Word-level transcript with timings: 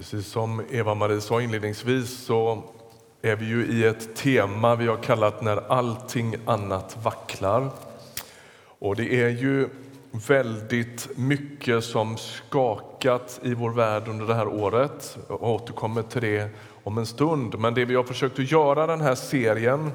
Precis 0.00 0.26
som 0.26 0.62
Eva-Marie 0.70 1.20
sa 1.20 1.40
inledningsvis 1.40 2.24
så 2.24 2.62
är 3.22 3.36
vi 3.36 3.46
ju 3.46 3.66
i 3.66 3.84
ett 3.84 4.16
tema 4.16 4.76
vi 4.76 4.86
har 4.86 4.96
kallat 4.96 5.42
När 5.42 5.72
allting 5.72 6.36
annat 6.46 6.96
vacklar. 7.02 7.70
Och 8.78 8.96
det 8.96 9.22
är 9.22 9.28
ju 9.28 9.68
väldigt 10.28 11.08
mycket 11.16 11.84
som 11.84 12.16
skakat 12.16 13.40
i 13.42 13.54
vår 13.54 13.70
värld 13.70 14.08
under 14.08 14.26
det 14.26 14.34
här 14.34 14.48
året. 14.48 15.18
Jag 15.28 15.42
återkommer 15.42 16.02
till 16.02 16.22
det 16.22 16.48
om 16.84 16.98
en 16.98 17.06
stund. 17.06 17.58
Men 17.58 17.74
det 17.74 17.84
vi 17.84 17.94
har 17.94 18.04
försökt 18.04 18.38
att 18.38 18.50
göra 18.50 18.86
den 18.86 19.00
här 19.00 19.14
serien 19.14 19.92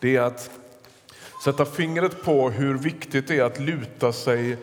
det 0.00 0.16
är 0.16 0.22
att 0.22 0.50
sätta 1.44 1.64
fingret 1.64 2.24
på 2.24 2.50
hur 2.50 2.78
viktigt 2.78 3.28
det 3.28 3.38
är 3.38 3.44
att 3.44 3.60
luta 3.60 4.12
sig 4.12 4.56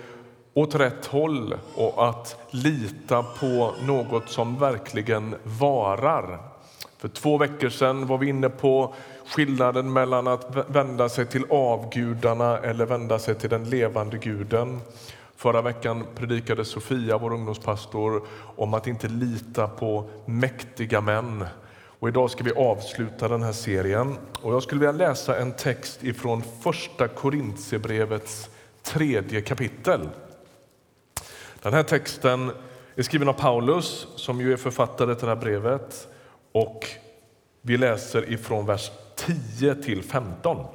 åt 0.58 0.76
rätt 0.76 1.06
håll 1.06 1.56
och 1.76 2.10
att 2.10 2.36
lita 2.52 3.24
på 3.24 3.74
något 3.86 4.30
som 4.30 4.60
verkligen 4.60 5.36
varar. 5.44 6.40
För 6.98 7.08
två 7.08 7.38
veckor 7.38 7.70
sedan 7.70 8.08
var 8.08 8.18
vi 8.18 8.30
inne 8.30 8.50
på 8.50 8.94
skillnaden 9.28 9.94
mellan 9.94 10.28
att 10.28 10.58
vända 10.68 11.10
sig 11.10 11.26
till 11.26 11.46
avgudarna 11.50 12.58
eller 12.58 12.86
vända 12.86 13.20
sig 13.20 13.36
till 13.36 13.50
den 13.50 13.70
levande 13.70 14.18
guden. 14.18 14.80
Förra 15.36 15.62
veckan 15.62 16.04
predikade 16.16 16.66
Sofia, 16.66 17.18
vår 17.18 17.34
ungdomspastor, 17.34 18.22
om 18.56 18.74
att 18.74 18.88
inte 18.88 19.08
lita 19.08 19.68
på 19.68 20.10
mäktiga 20.26 21.02
män. 21.02 21.46
Och 22.00 22.10
idag 22.10 22.32
ska 22.32 22.44
vi 22.44 22.52
avsluta 22.52 23.28
den 23.28 23.44
här 23.44 23.52
serien. 23.52 24.18
Och 24.42 24.54
jag 24.54 24.64
skulle 24.64 24.80
vilja 24.80 25.08
läsa 25.08 25.40
en 25.40 25.52
text 25.52 26.04
ifrån 26.04 26.44
Första 26.62 27.08
Korintierbrevets 27.08 28.50
tredje 28.84 29.42
kapitel. 29.42 30.10
Den 31.68 31.74
här 31.74 31.84
texten 31.84 32.52
är 32.96 33.04
skriven 33.04 33.30
av 33.30 33.34
Paulus, 33.34 34.08
som 34.16 34.42
ju 34.42 34.54
är 34.54 34.58
författare 34.58 35.16
till 35.16 35.26
det 35.26 35.34
här 35.34 35.42
brevet. 35.42 36.08
Och 36.52 36.88
vi 37.62 37.78
läser 37.78 38.32
ifrån 38.32 38.66
vers 38.66 38.92
10 39.16 39.76
till 39.76 40.04
15. 40.04 40.66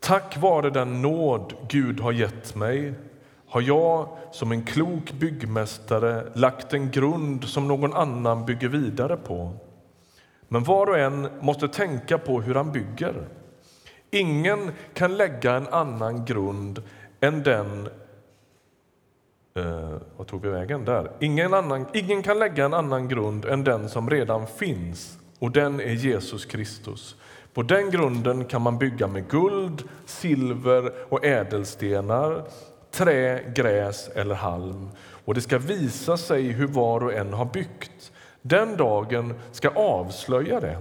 Tack 0.00 0.36
vare 0.36 0.70
den 0.70 1.02
nåd 1.02 1.54
Gud 1.68 2.00
har 2.00 2.12
gett 2.12 2.54
mig 2.54 2.94
har 3.46 3.60
jag 3.60 4.08
som 4.32 4.52
en 4.52 4.64
klok 4.64 5.12
byggmästare 5.12 6.32
lagt 6.34 6.72
en 6.72 6.90
grund 6.90 7.44
som 7.44 7.68
någon 7.68 7.92
annan 7.92 8.46
bygger 8.46 8.68
vidare 8.68 9.16
på. 9.16 9.52
Men 10.48 10.64
var 10.64 10.86
och 10.86 10.98
en 10.98 11.28
måste 11.40 11.68
tänka 11.68 12.18
på 12.18 12.40
hur 12.40 12.54
han 12.54 12.72
bygger. 12.72 13.28
Ingen 14.10 14.72
kan 14.94 15.16
lägga 15.16 15.54
en 15.54 15.68
annan 15.68 16.24
grund 16.24 16.82
än 17.20 17.42
den 17.42 17.88
Eh, 19.54 19.96
vad 20.16 20.26
tog 20.26 20.42
vi 20.42 20.48
vägen 20.48 20.84
där? 20.84 21.10
Ingen, 21.20 21.54
annan, 21.54 21.86
ingen 21.92 22.22
kan 22.22 22.38
lägga 22.38 22.64
en 22.64 22.74
annan 22.74 23.08
grund 23.08 23.44
än 23.44 23.64
den 23.64 23.88
som 23.88 24.10
redan 24.10 24.46
finns, 24.46 25.18
och 25.38 25.50
den 25.50 25.80
är 25.80 25.92
Jesus 25.92 26.44
Kristus. 26.44 27.16
På 27.54 27.62
den 27.62 27.90
grunden 27.90 28.44
kan 28.44 28.62
man 28.62 28.78
bygga 28.78 29.06
med 29.06 29.28
guld, 29.28 29.82
silver 30.06 30.92
och 31.08 31.24
ädelstenar, 31.24 32.44
trä, 32.90 33.42
gräs 33.54 34.08
eller 34.08 34.34
halm. 34.34 34.88
Och 35.24 35.34
det 35.34 35.40
ska 35.40 35.58
visa 35.58 36.16
sig 36.16 36.42
hur 36.42 36.66
var 36.66 37.04
och 37.04 37.12
en 37.12 37.32
har 37.32 37.44
byggt. 37.44 38.12
Den 38.42 38.76
dagen 38.76 39.34
ska 39.52 39.68
avslöja 39.68 40.60
det. 40.60 40.78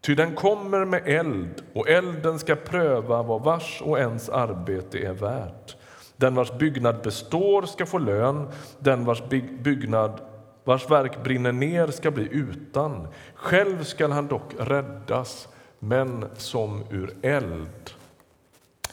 Ty 0.00 0.14
den 0.14 0.34
kommer 0.34 0.84
med 0.84 1.02
eld, 1.04 1.62
och 1.72 1.88
elden 1.88 2.38
ska 2.38 2.56
pröva 2.56 3.22
vad 3.22 3.42
vars 3.42 3.82
och 3.82 3.98
ens 3.98 4.28
arbete 4.28 4.98
är 4.98 5.12
värt. 5.12 5.76
Den 6.20 6.34
vars 6.34 6.52
byggnad 6.52 7.02
består 7.02 7.62
ska 7.62 7.86
få 7.86 7.98
lön, 7.98 8.48
den 8.78 9.04
vars 9.04 9.22
byggnad 9.62 10.20
vars 10.64 10.90
verk 10.90 11.24
brinner 11.24 11.52
ner 11.52 11.86
ska 11.86 12.10
bli 12.10 12.28
utan. 12.30 13.08
Själv 13.34 13.84
skall 13.84 14.12
han 14.12 14.26
dock 14.26 14.54
räddas, 14.58 15.48
men 15.78 16.24
som 16.36 16.84
ur 16.90 17.14
eld. 17.22 17.90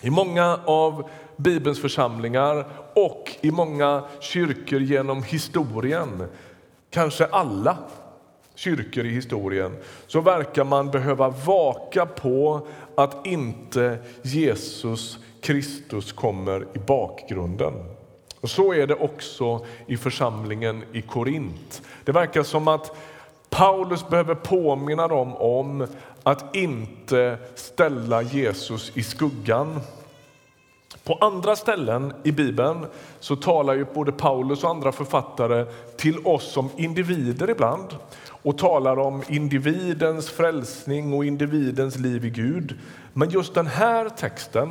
I 0.01 0.09
många 0.09 0.59
av 0.65 1.09
Bibelns 1.37 1.81
församlingar 1.81 2.65
och 2.93 3.31
i 3.41 3.51
många 3.51 4.03
kyrkor 4.19 4.81
genom 4.81 5.23
historien, 5.23 6.23
kanske 6.89 7.25
alla 7.25 7.77
kyrkor 8.55 9.05
i 9.05 9.09
historien, 9.09 9.75
så 10.07 10.21
verkar 10.21 10.63
man 10.63 10.91
behöva 10.91 11.29
vaka 11.29 12.05
på 12.05 12.67
att 12.95 13.25
inte 13.27 13.97
Jesus 14.21 15.19
Kristus 15.45 16.11
kommer 16.11 16.67
i 16.73 16.79
bakgrunden. 16.79 17.73
Och 18.41 18.49
Så 18.49 18.73
är 18.73 18.87
det 18.87 18.95
också 18.95 19.65
i 19.87 19.97
församlingen 19.97 20.83
i 20.93 21.01
Korint. 21.01 21.81
Det 22.03 22.11
verkar 22.11 22.43
som 22.43 22.67
att 22.67 22.95
Paulus 23.49 24.07
behöver 24.07 24.35
påminna 24.35 25.07
dem 25.07 25.35
om 25.35 25.87
att 26.23 26.55
inte 26.55 27.37
ställa 27.55 28.21
Jesus 28.21 28.91
i 28.97 29.03
skuggan. 29.03 29.79
På 31.03 31.13
andra 31.13 31.55
ställen 31.55 32.13
i 32.23 32.31
Bibeln 32.31 32.85
så 33.19 33.35
talar 33.35 33.73
ju 33.73 33.85
både 33.93 34.11
Paulus 34.11 34.63
och 34.63 34.69
andra 34.69 34.91
författare 34.91 35.65
till 35.97 36.17
oss 36.27 36.51
som 36.51 36.69
individer 36.77 37.49
ibland 37.49 37.97
och 38.27 38.57
talar 38.57 38.99
om 38.99 39.23
individens 39.27 40.29
frälsning 40.29 41.13
och 41.13 41.25
individens 41.25 41.97
liv 41.97 42.25
i 42.25 42.29
Gud. 42.29 42.79
Men 43.13 43.29
just 43.29 43.53
den 43.53 43.67
här 43.67 44.09
texten 44.09 44.69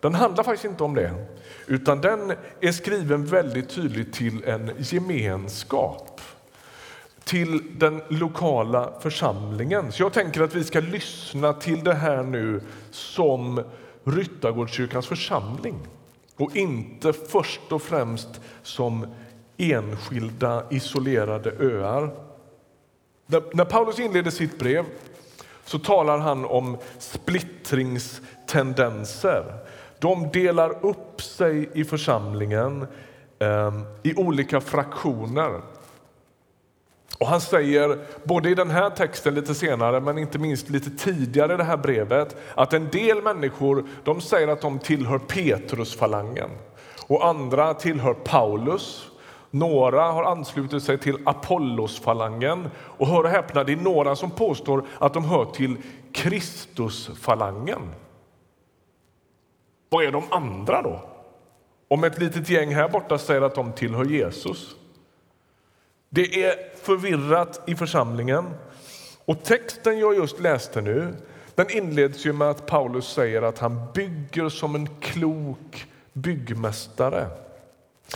den 0.00 0.14
handlar 0.14 0.44
faktiskt 0.44 0.64
inte 0.64 0.84
om 0.84 0.94
det, 0.94 1.14
utan 1.66 2.00
den 2.00 2.32
är 2.60 2.72
skriven 2.72 3.26
väldigt 3.26 3.68
tydligt 3.68 4.12
till 4.12 4.44
en 4.44 4.70
gemenskap 4.78 6.20
till 7.24 7.78
den 7.78 8.02
lokala 8.08 8.92
församlingen. 9.00 9.92
Så 9.92 10.02
jag 10.02 10.12
tänker 10.12 10.40
att 10.40 10.54
vi 10.54 10.64
ska 10.64 10.80
lyssna 10.80 11.52
till 11.52 11.84
det 11.84 11.94
här 11.94 12.22
nu 12.22 12.60
som 12.90 13.62
Ryttargårdskyrkans 14.04 15.06
församling 15.06 15.78
och 16.36 16.56
inte 16.56 17.12
först 17.12 17.72
och 17.72 17.82
främst 17.82 18.28
som 18.62 19.06
enskilda 19.56 20.64
isolerade 20.70 21.50
öar. 21.50 22.10
När 23.52 23.64
Paulus 23.64 23.98
inleder 23.98 24.30
sitt 24.30 24.58
brev 24.58 24.84
så 25.64 25.78
talar 25.78 26.18
han 26.18 26.44
om 26.44 26.78
splittringstendenser. 26.98 29.67
De 29.98 30.28
delar 30.32 30.86
upp 30.86 31.22
sig 31.22 31.70
i 31.74 31.84
församlingen 31.84 32.86
eh, 33.38 33.72
i 34.02 34.14
olika 34.14 34.60
fraktioner. 34.60 35.60
Och 37.18 37.26
Han 37.26 37.40
säger, 37.40 37.98
både 38.24 38.50
i 38.50 38.54
den 38.54 38.70
här 38.70 38.90
texten 38.90 39.34
lite 39.34 39.54
senare 39.54 40.00
men 40.00 40.18
inte 40.18 40.38
minst 40.38 40.70
lite 40.70 40.90
tidigare 40.90 41.54
i 41.54 41.56
det 41.56 41.64
här 41.64 41.76
brevet 41.76 42.36
att 42.54 42.72
en 42.72 42.88
del 42.88 43.22
människor 43.22 43.84
de 44.04 44.20
säger 44.20 44.48
att 44.48 44.60
de 44.60 44.78
tillhör 44.78 45.18
Petrusfalangen 45.18 46.50
och 47.06 47.26
andra 47.26 47.74
tillhör 47.74 48.14
Paulus. 48.14 49.06
Några 49.50 50.02
har 50.02 50.24
anslutit 50.24 50.82
sig 50.82 50.98
till 50.98 51.18
Apollosfalangen 51.24 52.70
och 52.76 53.06
hör 53.06 53.24
och 53.24 53.30
häpna, 53.30 53.64
det 53.64 53.72
är 53.72 53.76
några 53.76 54.16
som 54.16 54.30
påstår 54.30 54.84
att 54.98 55.14
de 55.14 55.24
hör 55.24 55.44
till 55.44 55.76
Kristusfalangen. 56.12 57.80
Vad 59.88 60.04
är 60.04 60.12
de 60.12 60.22
andra 60.30 60.82
då? 60.82 61.00
Om 61.88 62.04
ett 62.04 62.18
litet 62.18 62.48
gäng 62.48 62.74
här 62.74 62.88
borta 62.88 63.18
säger 63.18 63.42
att 63.42 63.54
de 63.54 63.72
tillhör 63.72 64.04
Jesus. 64.04 64.76
Det 66.08 66.44
är 66.44 66.76
förvirrat 66.76 67.62
i 67.66 67.76
församlingen. 67.76 68.44
Och 69.24 69.42
texten 69.42 69.98
jag 69.98 70.14
just 70.14 70.40
läste 70.40 70.80
nu 70.80 71.14
den 71.58 71.70
inleds 71.70 72.26
ju 72.26 72.32
med 72.32 72.50
att 72.50 72.66
Paulus 72.66 73.08
säger 73.08 73.42
att 73.42 73.58
han 73.58 73.80
bygger 73.94 74.48
som 74.48 74.74
en 74.74 74.88
klok 75.00 75.86
byggmästare. 76.12 77.26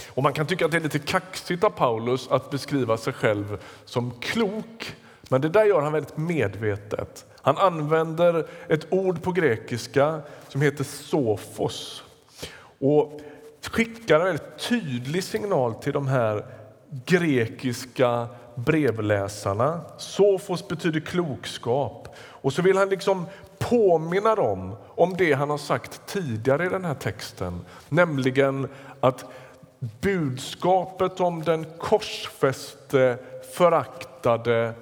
Och 0.08 0.22
Man 0.22 0.32
kan 0.32 0.46
tycka 0.46 0.64
att 0.64 0.70
det 0.70 0.76
är 0.76 0.80
lite 0.80 0.98
kaxigt 0.98 1.64
av 1.64 1.70
Paulus 1.70 2.28
att 2.28 2.50
beskriva 2.50 2.96
sig 2.96 3.12
själv 3.12 3.58
som 3.84 4.10
klok, 4.20 4.94
men 5.22 5.40
det 5.40 5.48
där 5.48 5.64
gör 5.64 5.80
han 5.80 5.92
väldigt 5.92 6.16
medvetet. 6.16 7.26
Han 7.42 7.58
använder 7.58 8.46
ett 8.68 8.92
ord 8.92 9.22
på 9.22 9.32
grekiska 9.32 10.20
som 10.48 10.62
heter 10.62 10.84
sofos 10.84 12.02
och 12.80 13.20
skickar 13.70 14.20
en 14.20 14.24
väldigt 14.24 14.68
tydlig 14.68 15.24
signal 15.24 15.74
till 15.74 15.92
de 15.92 16.08
här 16.08 16.44
grekiska 17.06 18.26
brevläsarna. 18.54 19.80
Sofos 19.98 20.68
betyder 20.68 21.00
klokskap. 21.00 22.16
Och 22.18 22.52
så 22.52 22.62
vill 22.62 22.76
han 22.76 22.88
liksom 22.88 23.26
påminna 23.58 24.34
dem 24.34 24.76
om 24.88 25.14
det 25.18 25.32
han 25.32 25.50
har 25.50 25.58
sagt 25.58 26.06
tidigare 26.06 26.66
i 26.66 26.68
den 26.68 26.84
här 26.84 26.94
texten, 26.94 27.60
nämligen 27.88 28.68
att 29.00 29.24
budskapet 30.00 31.20
om 31.20 31.42
den 31.42 31.66
korsfäste, 31.78 33.18
föraktade 33.54 34.74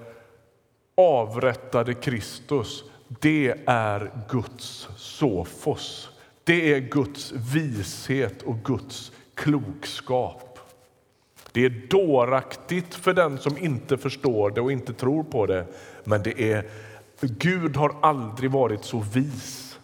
avrättade 1.00 1.94
Kristus, 1.94 2.84
det 3.08 3.54
är 3.66 4.10
Guds 4.28 4.88
sofos. 4.96 6.08
Det 6.44 6.74
är 6.74 6.80
Guds 6.80 7.32
vishet 7.32 8.42
och 8.42 8.56
Guds 8.64 9.12
klokskap. 9.34 10.58
Det 11.52 11.64
är 11.64 11.88
dåraktigt 11.90 12.94
för 12.94 13.14
den 13.14 13.38
som 13.38 13.58
inte 13.58 13.98
förstår 13.98 14.50
det 14.50 14.60
och 14.60 14.72
inte 14.72 14.92
tror 14.92 15.22
på 15.22 15.46
det. 15.46 15.66
Men 16.04 16.22
det 16.22 16.52
är, 16.52 16.66
Gud 17.20 17.76
har 17.76 17.96
aldrig 18.02 18.50
varit 18.50 18.84
så 18.84 18.98
vis 18.98 19.78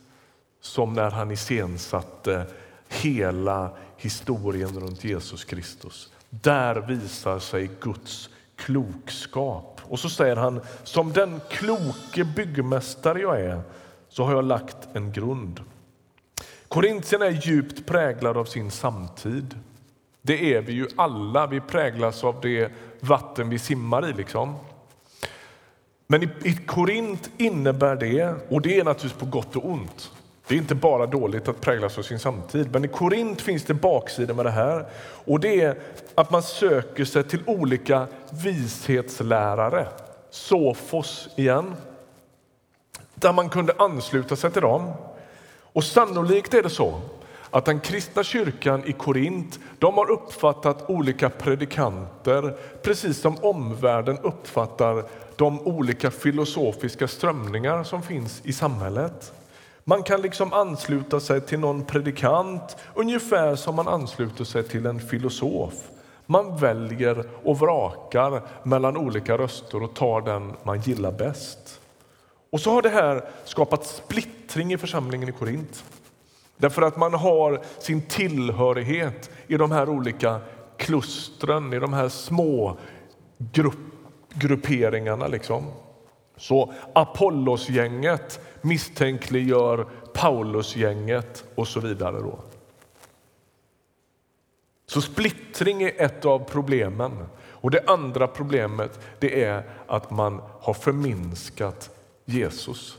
som 0.61 0.93
när 0.93 1.11
han 1.11 1.31
iscensatte 1.31 2.47
hela 2.89 3.71
historien 3.97 4.81
runt 4.81 5.05
Jesus 5.05 5.45
Kristus. 5.45 6.13
Där 6.31 6.75
visar 6.75 7.39
sig 7.39 7.71
Guds 7.81 8.31
klokskap. 8.57 9.76
Och 9.89 9.99
så 9.99 10.09
säger 10.09 10.37
han, 10.37 10.61
som 10.85 11.13
den 11.13 11.41
kloke 11.51 12.25
byggmästare 12.25 13.21
jag 13.21 13.41
är, 13.41 13.61
så 14.09 14.25
har 14.25 14.33
jag 14.33 14.45
lagt 14.45 14.77
en 14.93 15.13
grund. 15.13 15.61
Korintierna 16.69 17.27
är 17.27 17.47
djupt 17.47 17.87
präglade 17.87 18.41
av 18.41 18.45
sin 18.45 18.71
samtid. 18.71 19.55
Det 20.23 20.55
är 20.55 20.61
vi 20.61 20.73
ju 20.73 20.89
alla. 20.97 21.47
Vi 21.47 21.61
präglas 21.61 22.25
av 22.25 22.41
det 22.41 22.73
vatten 23.01 23.49
vi 23.49 23.59
simmar 23.59 24.09
i. 24.09 24.13
Liksom. 24.13 24.55
Men 26.07 26.23
i, 26.23 26.29
i 26.45 26.53
Korint 26.53 27.31
innebär 27.37 27.97
det, 27.97 28.35
och 28.49 28.63
det 28.63 28.79
är 28.79 28.85
naturligtvis 28.85 29.21
på 29.21 29.27
gott 29.27 29.57
och 29.57 29.71
ont, 29.71 30.13
det 30.49 30.55
är 30.55 30.59
inte 30.59 30.75
bara 30.75 31.07
dåligt 31.07 31.49
att 31.49 31.61
präglas 31.61 31.99
av 31.99 32.03
sin 32.03 32.19
samtid, 32.19 32.69
men 32.73 32.85
i 32.85 32.89
Korint 32.89 33.41
finns 33.41 33.65
det 33.65 33.75
baksidor 33.75 34.35
med 34.35 34.47
det 34.47 34.51
här. 34.51 34.87
Och 35.25 35.41
det 35.41 35.61
är 35.61 35.79
att 36.15 36.31
man 36.31 36.43
söker 36.43 37.05
sig 37.05 37.25
till 37.25 37.43
olika 37.47 38.07
vishetslärare, 38.31 39.87
sofos 40.31 41.29
igen, 41.37 41.75
där 43.15 43.33
man 43.33 43.49
kunde 43.49 43.75
ansluta 43.79 44.37
sig 44.37 44.51
till 44.51 44.63
dem. 44.63 44.93
Och 45.73 45.85
sannolikt 45.85 46.55
är 46.55 46.63
det 46.63 46.71
så 46.71 47.01
att 47.51 47.65
den 47.65 47.81
kristna 47.81 48.25
kyrkan 48.25 48.83
i 48.87 48.93
Korint 48.93 49.59
de 49.79 49.95
har 49.95 50.11
uppfattat 50.11 50.91
olika 50.91 51.31
predikanter 51.31 52.57
precis 52.83 53.21
som 53.21 53.37
omvärlden 53.43 54.19
uppfattar 54.19 55.05
de 55.37 55.61
olika 55.61 56.11
filosofiska 56.11 57.09
strömningar 57.09 57.85
som 57.85 58.03
finns 58.03 58.41
i 58.45 58.53
samhället. 58.53 59.33
Man 59.89 60.03
kan 60.03 60.23
liksom 60.23 60.53
ansluta 60.53 61.21
sig 61.21 61.41
till 61.41 61.59
någon 61.59 61.85
predikant 61.85 62.77
ungefär 62.95 63.57
som 63.57 63.75
man 63.75 63.89
ansluter 63.89 64.45
sig 64.45 64.63
till 64.63 64.87
en 64.87 65.01
filosof. 65.01 65.75
Man 66.27 66.57
väljer 66.57 67.25
och 67.45 67.59
vrakar 67.59 68.43
mellan 68.63 68.97
olika 68.97 69.39
röster 69.39 69.83
och 69.83 69.95
tar 69.95 70.21
den 70.21 70.53
man 70.63 70.81
gillar 70.81 71.13
bäst. 71.13 71.81
Och 72.51 72.61
så 72.61 72.71
har 72.71 72.83
det 72.83 72.89
här 72.89 73.29
skapat 73.45 73.87
splittring 73.87 74.73
i 74.73 74.79
församlingen 74.79 75.29
i 75.29 75.33
Korint. 75.33 75.85
Därför 76.57 76.83
att 76.83 76.97
man 76.97 77.15
har 77.15 77.61
sin 77.79 78.03
tillhörighet 78.03 79.31
i 79.47 79.57
de 79.57 79.71
här 79.71 79.89
olika 79.89 80.41
klustren, 80.77 81.73
i 81.73 81.79
de 81.79 81.93
här 81.93 82.09
små 82.09 82.77
grupp, 83.39 83.79
grupperingarna. 84.35 85.27
Liksom. 85.27 85.65
Så 86.37 86.73
Apollos-gänget 86.93 88.41
misstänkliggör 88.67 89.87
Paulusgänget 90.15 91.45
och 91.55 91.69
så 91.69 91.81
vidare. 91.81 92.21
Då. 92.21 92.39
Så 94.87 95.01
splittring 95.01 95.83
är 95.83 95.93
ett 96.03 96.25
av 96.25 96.39
problemen. 96.39 97.13
Och 97.67 97.71
Det 97.71 97.83
andra 97.87 98.27
problemet 98.27 99.01
det 99.19 99.45
är 99.45 99.63
att 99.87 100.11
man 100.11 100.43
har 100.61 100.75
förminskat 100.75 101.91
Jesus. 102.25 102.99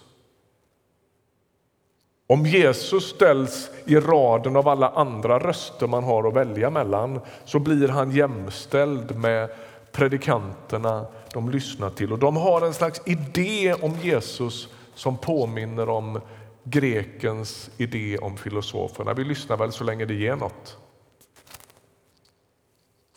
Om 2.28 2.46
Jesus 2.46 3.10
ställs 3.10 3.70
i 3.86 3.96
raden 3.96 4.56
av 4.56 4.68
alla 4.68 4.90
andra 4.90 5.40
röster 5.40 5.88
man 5.88 6.04
har 6.04 6.28
att 6.28 6.34
välja 6.34 6.70
mellan 6.70 7.20
så 7.46 7.60
blir 7.60 7.88
han 7.88 8.12
jämställd 8.12 9.16
med 9.16 9.50
predikanterna 9.92 11.06
de 11.34 11.50
lyssnar 11.50 11.90
till. 11.90 12.13
Och 12.13 12.20
De 12.20 12.38
har 12.38 12.62
en 12.62 12.74
slags 12.74 13.02
idé 13.06 13.74
om 13.74 13.96
Jesus 14.02 14.70
som 14.98 15.18
påminner 15.18 15.90
om 15.90 16.22
grekens 16.64 17.70
idé 17.78 18.18
om 18.18 18.38
filosoferna. 18.38 19.14
Vi 19.14 19.24
lyssnar 19.24 19.58
väl 19.58 19.72
så 19.72 19.84
länge 19.84 20.06
det 20.06 20.14
ger 20.14 20.36
något. 20.36 20.78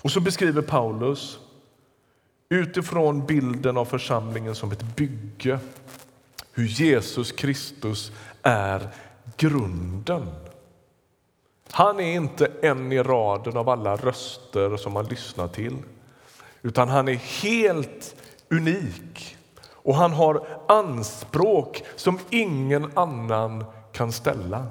Och 0.03 0.11
så 0.11 0.21
beskriver 0.21 0.63
Paulus 0.63 1.39
utifrån 2.49 3.27
bilden 3.27 3.77
av 3.77 3.85
församlingen 3.85 4.55
som 4.55 4.73
ett 4.73 4.97
bygge 4.97 5.59
hur 6.53 6.67
Jesus 6.67 7.33
Kristus 7.33 8.13
är 8.43 8.89
grunden. 9.37 10.27
Han 11.71 12.01
är 12.01 12.15
inte 12.15 12.51
en 12.63 12.93
i 12.93 13.03
raden 13.03 13.57
av 13.57 13.69
alla 13.69 13.97
röster 13.97 14.77
som 14.77 14.93
man 14.93 15.05
lyssnar 15.05 15.49
till 15.49 15.77
utan 16.63 16.89
han 16.89 17.09
är 17.09 17.15
helt 17.43 18.17
unik 18.49 19.37
och 19.83 19.95
han 19.95 20.13
har 20.13 20.47
anspråk 20.69 21.83
som 21.97 22.19
ingen 22.31 22.91
annan 22.95 23.65
kan 23.93 24.13
ställa. 24.13 24.67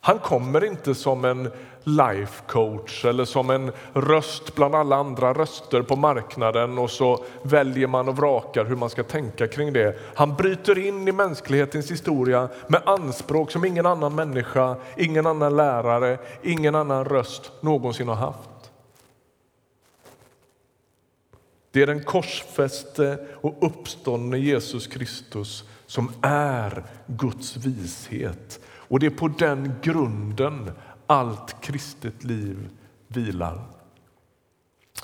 Han 0.00 0.18
kommer 0.18 0.64
inte 0.64 0.94
som 0.94 1.24
en 1.24 1.50
life 1.84 2.42
coach 2.46 3.04
eller 3.04 3.24
som 3.24 3.50
en 3.50 3.72
röst 3.92 4.54
bland 4.54 4.74
alla 4.74 4.96
andra 4.96 5.32
röster 5.32 5.82
på 5.82 5.96
marknaden 5.96 6.78
och 6.78 6.90
så 6.90 7.24
väljer 7.42 7.86
man 7.86 8.08
och 8.08 8.16
vrakar 8.16 8.64
hur 8.64 8.76
man 8.76 8.90
ska 8.90 9.02
tänka 9.02 9.48
kring 9.48 9.72
det. 9.72 9.98
Han 10.14 10.34
bryter 10.34 10.78
in 10.78 11.08
i 11.08 11.12
mänsklighetens 11.12 11.90
historia 11.90 12.48
med 12.66 12.82
anspråk 12.86 13.50
som 13.50 13.64
ingen 13.64 13.86
annan 13.86 14.14
människa, 14.14 14.76
ingen 14.96 15.26
annan 15.26 15.56
lärare, 15.56 16.18
ingen 16.42 16.74
annan 16.74 17.04
röst 17.04 17.52
någonsin 17.60 18.08
har 18.08 18.14
haft. 18.14 18.57
Det 21.70 21.82
är 21.82 21.86
den 21.86 22.04
korsfäste 22.04 23.18
och 23.40 23.56
uppståndne 23.60 24.38
Jesus 24.38 24.86
Kristus 24.86 25.64
som 25.86 26.12
är 26.22 26.84
Guds 27.06 27.56
vishet. 27.56 28.60
Och 28.66 29.00
det 29.00 29.06
är 29.06 29.10
på 29.10 29.28
den 29.28 29.74
grunden 29.82 30.70
allt 31.06 31.60
kristet 31.60 32.24
liv 32.24 32.68
vilar. 33.08 33.60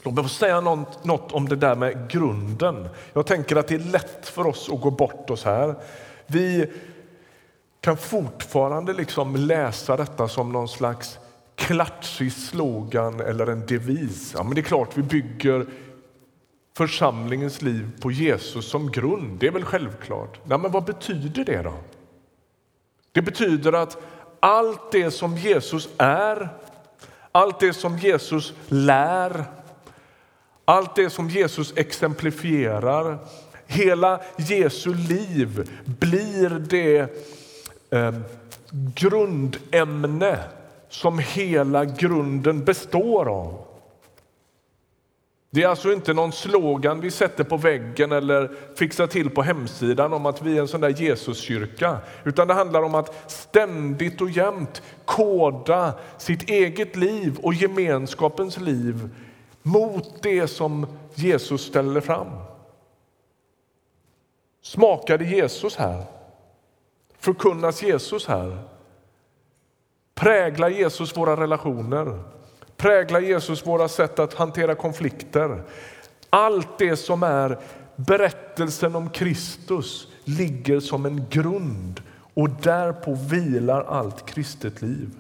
Låt 0.03 0.15
mig 0.15 0.25
få 0.25 0.29
säga 0.29 0.61
något, 0.61 1.33
om 1.33 1.49
det 1.49 1.57
där 1.57 1.75
med 1.75 2.11
grunden. 2.11 2.89
Jag 3.13 3.27
tänker 3.27 3.57
att 3.57 3.69
det 3.69 3.75
är 3.75 3.79
lätt 3.79 4.29
för 4.29 4.47
oss 4.47 4.71
att 4.73 4.81
gå 4.81 4.91
bort 4.91 5.31
oss 5.31 5.45
här. 5.45 5.75
Vi 6.27 6.73
kan 7.81 7.97
fortfarande 7.97 8.93
liksom 8.93 9.37
läsa 9.37 9.97
detta 9.97 10.29
som 10.29 10.53
någon 10.53 10.69
slags 10.69 11.19
klatschig 11.55 12.33
slogan 12.33 13.21
eller 13.21 13.47
en 13.47 13.67
devis. 13.67 14.35
Ja, 14.37 14.43
men 14.43 14.55
det 14.55 14.61
är 14.61 14.63
klart, 14.63 14.91
vi 14.95 15.03
bygger 15.03 15.67
församlingens 16.77 17.63
liv 17.63 17.91
på 18.01 18.11
Jesus 18.11 18.71
som 18.71 18.91
grund. 18.91 19.39
Det 19.39 19.47
är 19.47 19.51
väl 19.51 19.65
självklart. 19.65 20.41
Nej, 20.45 20.59
men 20.59 20.73
vad 20.73 20.85
betyder 20.85 21.45
det 21.45 21.63
då? 21.63 21.75
Det 23.13 23.23
betyder 23.23 23.73
att 23.73 23.99
allt 24.41 24.93
det 24.93 25.11
som 25.11 25.37
Jesus 25.37 25.89
är, 25.99 26.49
allt 27.33 27.61
det 27.61 27.73
som 27.73 27.99
Jesus 27.99 28.55
lär, 28.69 29.45
allt 30.65 30.97
det 30.97 31.11
som 31.11 31.29
Jesus 31.29 31.73
exemplifierar, 31.77 33.19
hela 33.67 34.21
Jesu 34.37 34.95
liv 34.95 35.71
blir 35.85 36.51
det 36.51 36.99
eh, 37.91 38.15
grundämne 38.95 40.39
som 40.89 41.19
hela 41.19 41.85
grunden 41.85 42.65
består 42.65 43.29
av. 43.29 43.74
Det 45.55 45.63
är 45.63 45.69
alltså 45.69 45.93
inte 45.93 46.13
någon 46.13 46.33
slogan 46.33 47.01
vi 47.01 47.11
sätter 47.11 47.45
på 47.45 47.57
väggen 47.57 48.13
eller 48.13 48.51
fixar 48.75 49.07
till 49.07 49.31
på 49.31 49.43
hemsidan 49.43 50.13
om 50.13 50.27
att 50.27 50.43
vi 50.43 50.57
är 50.57 50.61
en 50.61 50.69
sån 50.69 50.81
där 50.81 51.03
Jesuskyrka. 51.03 51.99
Utan 52.25 52.49
det 52.49 52.55
handlar 52.55 52.83
om 52.83 52.95
att 52.95 53.33
ständigt 53.33 54.21
och 54.21 54.31
jämt 54.31 54.83
koda 55.05 55.95
sitt 56.19 56.51
eget 56.51 56.97
liv 56.97 57.39
och 57.43 57.55
gemenskapens 57.55 58.61
liv 58.61 59.09
mot 59.63 60.23
det 60.23 60.49
som 60.49 60.87
Jesus 61.15 61.63
ställer 61.67 62.01
fram. 62.01 62.29
Smakade 64.63 65.25
Jesus 65.25 65.77
här? 65.77 66.05
Förkunnas 67.19 67.83
Jesus 67.83 68.27
här? 68.27 68.59
Präglar 70.15 70.69
Jesus 70.69 71.17
våra 71.17 71.37
relationer? 71.37 72.23
Präglar 72.77 73.21
Jesus 73.21 73.67
våra 73.67 73.89
sätt 73.89 74.19
att 74.19 74.35
hantera 74.35 74.75
konflikter? 74.75 75.63
Allt 76.31 76.79
det 76.79 76.97
som 76.97 77.23
är 77.23 77.59
berättelsen 77.97 78.95
om 78.95 79.11
Kristus 79.11 80.09
ligger 80.25 80.81
som 80.81 81.07
en 81.07 81.27
grund 81.31 82.01
och 82.35 82.51
därpå 82.51 83.15
vilar 83.15 83.85
allt 83.85 84.27
kristet 84.27 84.83
liv. 84.83 85.11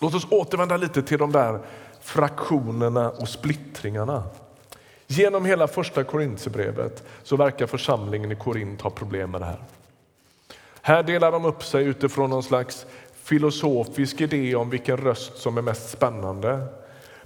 Låt 0.00 0.14
oss 0.14 0.26
återvända 0.30 0.76
lite 0.76 1.02
till 1.02 1.18
de 1.18 1.32
där 1.32 1.60
fraktionerna 2.00 3.10
och 3.10 3.28
splittringarna. 3.28 4.22
Genom 5.06 5.44
hela 5.44 5.68
första 5.68 6.04
Korintierbrevet 6.04 7.04
så 7.22 7.36
verkar 7.36 7.66
församlingen 7.66 8.32
i 8.32 8.36
Korint 8.36 8.80
ha 8.80 8.90
problem 8.90 9.30
med 9.30 9.40
det 9.40 9.44
här. 9.44 9.62
Här 10.82 11.02
delar 11.02 11.32
de 11.32 11.44
upp 11.44 11.64
sig 11.64 11.84
utifrån 11.84 12.30
någon 12.30 12.42
slags 12.42 12.86
filosofisk 13.30 14.20
idé 14.20 14.54
om 14.54 14.70
vilken 14.70 14.96
röst 14.96 15.36
som 15.36 15.58
är 15.58 15.62
mest 15.62 15.90
spännande. 15.90 16.66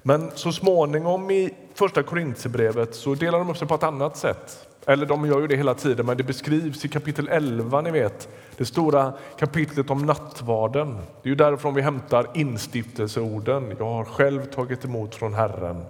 Men 0.03 0.31
så 0.35 0.53
småningom 0.53 1.31
i 1.31 1.55
första 1.75 2.03
Korintierbrevet 2.03 2.95
så 2.95 3.15
delar 3.15 3.39
de 3.39 3.51
upp 3.51 3.57
sig 3.57 3.69
på 3.69 3.75
ett 3.75 3.83
annat 3.83 4.17
sätt. 4.17 4.69
Eller 4.87 5.07
de 5.07 5.27
gör 5.27 5.41
ju 5.41 5.47
det 5.47 5.57
hela 5.57 5.75
tiden, 5.75 6.07
men 6.07 6.17
det 6.17 6.25
beskrivs 6.25 6.85
i 6.85 6.89
kapitel 6.89 7.29
11, 7.29 7.81
ni 7.81 7.91
vet. 7.91 8.29
Det 8.57 8.65
stora 8.65 9.13
kapitlet 9.39 9.91
om 9.91 10.07
nattvarden. 10.07 10.95
Det 11.23 11.29
är 11.29 11.31
ju 11.31 11.35
därifrån 11.35 11.75
vi 11.75 11.83
hämtar 11.83 12.27
instiftelseorden. 12.35 13.75
Jag 13.79 13.87
har 13.87 14.05
själv 14.05 14.45
tagit 14.45 14.85
emot 14.85 15.15
från 15.15 15.35
Herren 15.35 15.85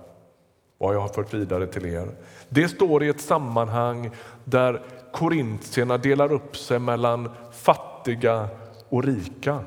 vad 0.78 0.94
jag 0.94 1.00
har 1.00 1.08
fört 1.08 1.34
vidare 1.34 1.66
till 1.66 1.86
er. 1.86 2.08
Det 2.48 2.68
står 2.68 3.04
i 3.04 3.08
ett 3.08 3.20
sammanhang 3.20 4.10
där 4.44 4.82
korintierna 5.12 5.98
delar 5.98 6.32
upp 6.32 6.56
sig 6.56 6.78
mellan 6.78 7.30
fattiga 7.52 8.48
och 8.88 9.04
rika. 9.04 9.64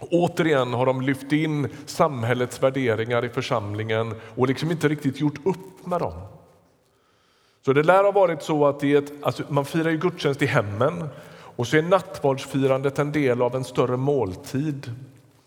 Återigen 0.00 0.72
har 0.72 0.86
de 0.86 1.02
lyft 1.02 1.32
in 1.32 1.68
samhällets 1.86 2.62
värderingar 2.62 3.24
i 3.24 3.28
församlingen 3.28 4.14
och 4.36 4.48
liksom 4.48 4.70
inte 4.70 4.88
riktigt 4.88 5.20
gjort 5.20 5.46
upp 5.46 5.86
med 5.86 6.00
dem. 6.00 6.12
Så 7.64 7.72
det 7.72 7.82
lär 7.82 8.04
ha 8.04 8.12
varit 8.12 8.42
så 8.42 8.66
att 8.66 8.84
ett, 8.84 9.12
alltså 9.22 9.42
man 9.48 9.64
firar 9.64 9.90
ju 9.90 9.98
gudstjänst 9.98 10.42
i 10.42 10.46
hemmen 10.46 11.08
och 11.56 11.66
så 11.66 11.76
är 11.76 11.82
nattvardsfirandet 11.82 12.98
en 12.98 13.12
del 13.12 13.42
av 13.42 13.56
en 13.56 13.64
större 13.64 13.96
måltid. 13.96 14.92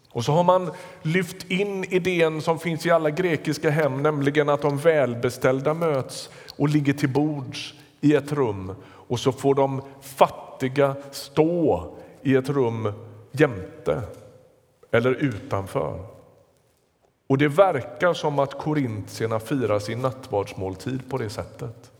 Och 0.09 0.25
så 0.25 0.31
har 0.31 0.43
man 0.43 0.71
lyft 1.01 1.51
in 1.51 1.83
idén 1.83 2.41
som 2.41 2.59
finns 2.59 2.85
i 2.85 2.91
alla 2.91 3.09
grekiska 3.09 3.69
hem, 3.69 4.03
nämligen 4.03 4.49
att 4.49 4.61
de 4.61 4.77
välbeställda 4.77 5.73
möts 5.73 6.29
och 6.57 6.69
ligger 6.69 6.93
till 6.93 7.09
bords 7.09 7.73
i 8.01 8.15
ett 8.15 8.31
rum 8.31 8.75
och 8.85 9.19
så 9.19 9.31
får 9.31 9.55
de 9.55 9.81
fattiga 10.01 10.95
stå 11.11 11.89
i 12.21 12.35
ett 12.35 12.49
rum 12.49 12.93
jämte 13.31 14.01
eller 14.93 15.11
utanför. 15.11 16.05
Och 17.27 17.37
det 17.37 17.47
verkar 17.47 18.13
som 18.13 18.39
att 18.39 18.57
korintierna 18.57 19.39
firar 19.39 19.79
sin 19.79 19.99
nattvardsmåltid 19.99 21.09
på 21.09 21.17
det 21.17 21.29
sättet. 21.29 21.91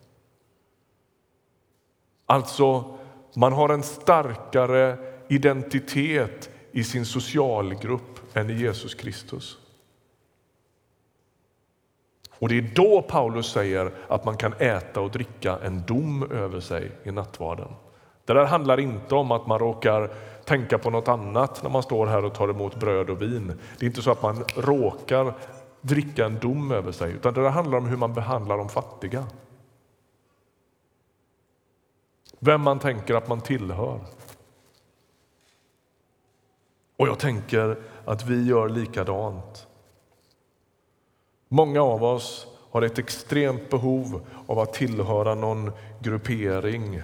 Alltså, 2.25 2.97
man 3.35 3.53
har 3.53 3.69
en 3.69 3.83
starkare 3.83 4.97
identitet 5.27 6.49
i 6.71 6.83
sin 6.83 7.05
socialgrupp 7.05 8.37
än 8.37 8.49
i 8.49 8.53
Jesus 8.53 8.95
Kristus. 8.95 9.57
Och 12.39 12.49
Det 12.49 12.57
är 12.57 12.71
då 12.75 13.01
Paulus 13.01 13.51
säger 13.51 13.91
att 14.07 14.25
man 14.25 14.37
kan 14.37 14.53
äta 14.53 15.01
och 15.01 15.11
dricka 15.11 15.59
en 15.63 15.81
dom 15.81 16.31
över 16.31 16.59
sig 16.59 16.91
i 17.03 17.11
nattvarden. 17.11 17.67
Det 18.25 18.33
där 18.33 18.45
handlar 18.45 18.79
inte 18.79 19.15
om 19.15 19.31
att 19.31 19.47
man 19.47 19.59
råkar 19.59 20.13
tänka 20.45 20.77
på 20.77 20.89
något 20.89 21.07
annat 21.07 21.63
när 21.63 21.69
man 21.69 21.83
står 21.83 22.07
här 22.07 22.25
och 22.25 22.33
tar 22.33 22.47
emot 22.49 22.75
bröd 22.75 23.09
och 23.09 23.21
vin. 23.21 23.59
Det 23.79 23.85
är 23.85 23.87
inte 23.87 24.01
så 24.01 24.11
att 24.11 24.21
man 24.21 24.43
råkar 24.55 25.33
dricka 25.81 26.25
en 26.25 26.39
dom 26.39 26.71
över 26.71 26.91
sig, 26.91 27.11
utan 27.11 27.33
det 27.33 27.49
handlar 27.49 27.77
om 27.77 27.85
hur 27.85 27.97
man 27.97 28.13
behandlar 28.13 28.57
de 28.57 28.69
fattiga. 28.69 29.27
Vem 32.39 32.61
man 32.61 32.79
tänker 32.79 33.15
att 33.15 33.27
man 33.27 33.41
tillhör. 33.41 33.99
Och 36.97 37.07
jag 37.07 37.19
tänker 37.19 37.77
att 38.05 38.25
vi 38.25 38.47
gör 38.47 38.69
likadant. 38.69 39.67
Många 41.47 41.81
av 41.81 42.03
oss 42.03 42.47
har 42.71 42.81
ett 42.81 42.99
extremt 42.99 43.69
behov 43.69 44.27
av 44.47 44.59
att 44.59 44.73
tillhöra 44.73 45.35
någon 45.35 45.71
gruppering 45.99 47.01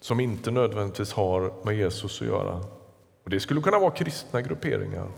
som 0.00 0.20
inte 0.20 0.50
nödvändigtvis 0.50 1.12
har 1.12 1.52
med 1.64 1.76
Jesus 1.76 2.20
att 2.20 2.28
göra. 2.28 2.60
Och 3.24 3.30
Det 3.30 3.40
skulle 3.40 3.60
kunna 3.60 3.78
vara 3.78 3.90
kristna 3.90 4.40
grupperingar. 4.40 5.08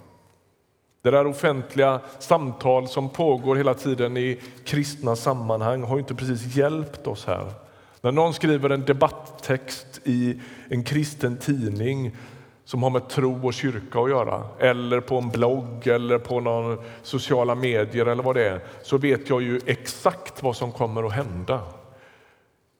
Det 1.02 1.10
där 1.10 1.26
offentliga 1.26 2.00
samtal 2.18 2.88
som 2.88 3.08
pågår 3.08 3.56
hela 3.56 3.74
tiden 3.74 4.16
i 4.16 4.40
kristna 4.64 5.16
sammanhang 5.16 5.82
har 5.82 5.98
inte 5.98 6.14
precis 6.14 6.56
hjälpt 6.56 7.06
oss 7.06 7.26
här. 7.26 7.52
När 8.00 8.12
någon 8.12 8.34
skriver 8.34 8.70
en 8.70 8.84
debatttext 8.84 10.00
i 10.04 10.40
en 10.68 10.84
kristen 10.84 11.36
tidning 11.36 12.16
som 12.64 12.82
har 12.82 12.90
med 12.90 13.08
tro 13.08 13.46
och 13.46 13.54
kyrka 13.54 14.00
att 14.00 14.10
göra, 14.10 14.44
eller 14.58 15.00
på 15.00 15.16
en 15.16 15.28
blogg 15.28 15.86
eller 15.86 16.18
på 16.18 16.40
någon 16.40 16.78
sociala 17.02 17.54
medier 17.54 18.06
eller 18.06 18.22
vad 18.22 18.36
det 18.36 18.48
är, 18.48 18.60
så 18.82 18.98
vet 18.98 19.28
jag 19.28 19.42
ju 19.42 19.60
exakt 19.66 20.42
vad 20.42 20.56
som 20.56 20.72
kommer 20.72 21.06
att 21.06 21.12
hända. 21.12 21.60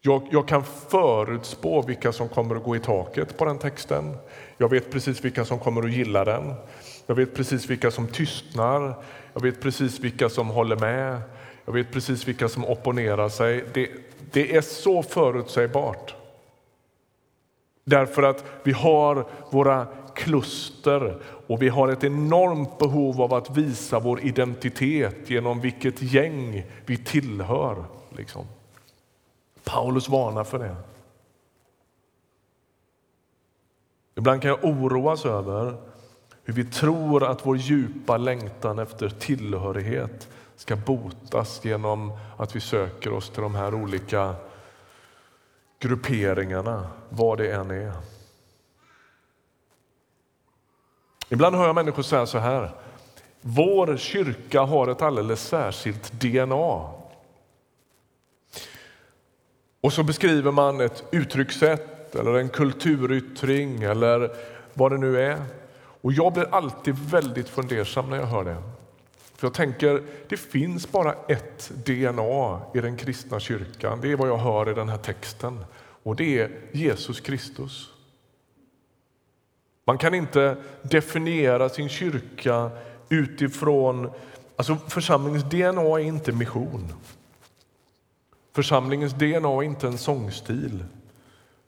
Jag, 0.05 0.23
jag, 0.31 0.49
kan 0.49 0.65
förutspå 0.65 1.83
vilka 1.83 2.13
som 2.13 2.29
kommer 2.29 2.57
att 2.57 2.65
gå 2.65 2.77
i 2.77 2.81
taket 2.81 3.39
på 3.39 3.45
den 3.45 3.59
texten. 3.59 4.17
Jag 4.59 4.69
vet 4.69 4.91
precis 4.91 5.25
vilka 5.25 5.45
som 5.45 5.59
kommer 5.59 5.83
att 5.83 5.93
gilla 5.93 6.25
den. 6.25 6.55
Jag 7.07 7.15
vet 7.15 7.35
precis 7.35 7.71
vilka 7.71 7.91
som 7.91 8.07
tystnar. 8.07 8.95
Jag 9.35 9.43
vet 9.43 9.61
precis 9.61 10.01
vilka 10.01 10.29
som 10.29 10.49
håller 10.49 10.77
med. 10.77 11.21
Jag 11.65 11.73
vet 11.73 11.93
precis 11.93 12.29
vilka 12.29 12.49
som 12.49 12.65
opponerar 12.65 13.29
sig. 13.29 13.65
Det, 13.75 13.91
det 14.33 14.57
är 14.57 14.61
så 14.61 15.03
förutsägbart. 15.03 16.15
Därför 17.85 18.23
att 18.23 18.45
vi 18.63 18.73
har 18.73 19.27
våra 19.51 19.87
kluster 20.15 21.23
och 21.47 21.63
vi 21.63 21.69
har 21.69 21.89
ett 21.89 22.05
enormt 22.05 22.79
behov 22.79 23.23
av 23.23 23.35
att 23.35 23.57
visa 23.57 24.01
vår 24.01 24.21
identitet 24.21 25.31
genom 25.31 25.61
vilket 25.61 26.03
gäng 26.03 26.65
vi 26.87 26.97
tillhör. 26.97 27.85
Liksom. 28.17 28.47
Paulus 29.65 30.09
varnar 30.09 30.45
för 30.45 30.59
det. 30.59 30.77
Ibland 34.15 34.43
kan 34.43 34.49
jag 34.49 34.65
oroas 34.65 35.25
över 35.25 35.77
hur 36.45 36.55
vi 36.55 36.65
tror 36.65 37.25
att 37.25 37.47
vår 37.47 37.57
djupa 37.57 38.17
längtan 38.17 38.79
efter 38.79 39.09
tillhörighet 39.09 40.29
ska 40.57 40.77
botas 40.77 41.65
genom 41.65 42.13
att 42.37 42.57
vi 42.57 42.61
söker 42.61 43.13
oss 43.13 43.31
till 43.31 43.43
de 43.43 43.55
här 43.55 43.75
olika 43.75 44.35
grupperingarna, 45.79 46.87
vad 47.09 47.39
det 47.39 47.53
än 47.53 47.71
är. 47.71 47.93
Ibland 51.29 51.57
hör 51.57 51.67
jag 51.67 51.75
människor 51.75 52.03
säga 52.03 52.27
så 52.27 52.39
här. 52.39 52.71
Vår 53.41 53.97
kyrka 53.97 54.61
har 54.61 54.89
ett 54.89 55.03
alldeles 55.03 55.49
särskilt 55.49 56.13
DNA. 56.13 57.02
Och 59.83 59.93
så 59.93 60.03
beskriver 60.03 60.51
man 60.51 60.81
ett 60.81 61.05
uttryckssätt 61.11 62.15
eller 62.15 62.35
en 62.35 62.49
kulturyttring 62.49 63.83
eller 63.83 64.31
vad 64.75 64.93
det 64.93 64.99
nu 64.99 65.21
är. 65.21 65.43
Och 65.77 66.13
jag 66.13 66.33
blir 66.33 66.55
alltid 66.55 66.95
väldigt 66.99 67.49
fundersam 67.49 68.11
när 68.11 68.17
jag 68.17 68.27
hör 68.27 68.45
det. 68.45 68.57
För 69.37 69.47
jag 69.47 69.55
tänker, 69.55 70.03
det 70.29 70.37
finns 70.37 70.93
bara 70.93 71.15
ett 71.29 71.71
DNA 71.85 72.61
i 72.75 72.81
den 72.81 72.97
kristna 72.97 73.41
kyrkan. 73.41 73.99
Det 74.03 74.13
är 74.13 74.17
vad 74.17 74.29
jag 74.29 74.37
hör 74.37 74.71
i 74.71 74.75
den 74.75 74.89
här 74.89 74.99
texten. 74.99 75.65
Och 76.03 76.17
det 76.17 76.39
är 76.39 76.51
Jesus 76.73 77.21
Kristus. 77.21 77.91
Man 79.85 79.99
kan 79.99 80.15
inte 80.15 80.57
definiera 80.83 81.69
sin 81.69 81.89
kyrka 81.89 82.71
utifrån... 83.09 84.11
Alltså 84.57 84.77
församlingens 84.89 85.45
DNA 85.45 85.83
är 85.83 85.99
inte 85.99 86.33
mission. 86.33 86.93
Församlingens 88.53 89.13
DNA 89.13 89.49
är 89.49 89.63
inte 89.63 89.87
en 89.87 89.99
sångstil. 89.99 90.85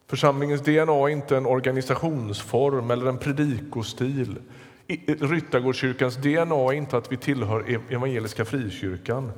Församlingens 0.06 0.60
DNA 0.60 0.92
är 0.92 1.08
inte 1.08 1.36
en 1.36 1.46
organisationsform 1.46 2.90
eller 2.90 3.06
en 3.06 3.18
predikostil. 3.18 4.36
Ryttargårdskyrkans 5.06 6.16
DNA 6.16 6.54
är 6.54 6.72
inte 6.72 6.96
att 6.96 7.12
vi 7.12 7.16
tillhör 7.16 7.70
e, 7.70 7.78
Evangeliska 7.90 8.44
Frikyrkan. 8.44 9.32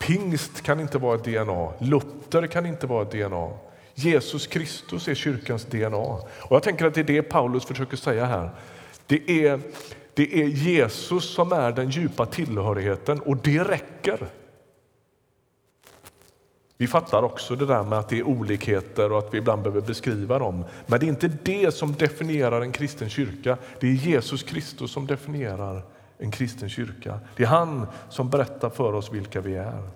Pingst 0.00 0.62
kan 0.62 0.80
inte 0.80 0.98
vara 0.98 1.14
ett 1.14 1.24
DNA. 1.24 1.72
Luther 1.78 2.46
kan 2.46 2.66
inte 2.66 2.86
vara 2.86 3.02
ett 3.02 3.10
DNA. 3.10 3.50
Jesus 3.94 4.46
Kristus 4.46 5.08
är 5.08 5.14
kyrkans 5.14 5.64
DNA. 5.64 5.96
Och 5.96 6.56
jag 6.56 6.62
tänker 6.62 6.86
att 6.86 6.94
det 6.94 7.00
är 7.00 7.04
det 7.04 7.22
Paulus 7.22 7.64
försöker 7.64 7.96
säga 7.96 8.24
här. 8.24 8.50
Det 9.06 9.46
är, 9.46 9.60
det 10.14 10.42
är 10.42 10.46
Jesus 10.46 11.34
som 11.34 11.52
är 11.52 11.72
den 11.72 11.90
djupa 11.90 12.26
tillhörigheten 12.26 13.20
och 13.20 13.36
det 13.36 13.64
räcker. 13.64 14.28
Vi 16.76 16.86
fattar 16.86 17.22
också 17.22 17.56
det 17.56 17.66
där 17.66 17.82
med 17.82 17.98
att 17.98 18.08
det 18.08 18.18
är 18.18 18.22
olikheter 18.22 19.12
och 19.12 19.18
att 19.18 19.34
vi 19.34 19.38
ibland 19.38 19.62
behöver 19.62 19.80
beskriva 19.80 20.38
dem. 20.38 20.64
Men 20.86 21.00
det 21.00 21.06
är 21.06 21.08
inte 21.08 21.28
det 21.42 21.74
som 21.74 21.92
definierar 21.92 22.60
en 22.60 22.72
kristen 22.72 23.08
kyrka. 23.08 23.58
Det 23.80 23.86
är 23.86 23.92
Jesus 23.92 24.42
Kristus 24.42 24.90
som 24.90 25.06
definierar 25.06 25.82
en 26.18 26.30
kristen 26.30 26.68
kyrka. 26.68 27.18
Det 27.36 27.42
är 27.42 27.46
han 27.46 27.86
som 28.10 28.30
berättar 28.30 28.70
för 28.70 28.92
oss 28.92 29.12
vilka 29.12 29.40
vi 29.40 29.54
är. 29.54 29.88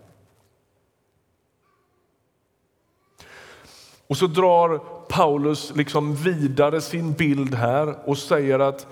Och 4.07 4.17
så 4.17 4.27
drar 4.27 4.79
Paulus 5.09 5.73
liksom 5.77 6.15
vidare 6.15 6.81
sin 6.81 7.13
bild 7.13 7.55
här 7.55 8.09
och 8.09 8.19
säger 8.19 8.59
att 8.59 8.87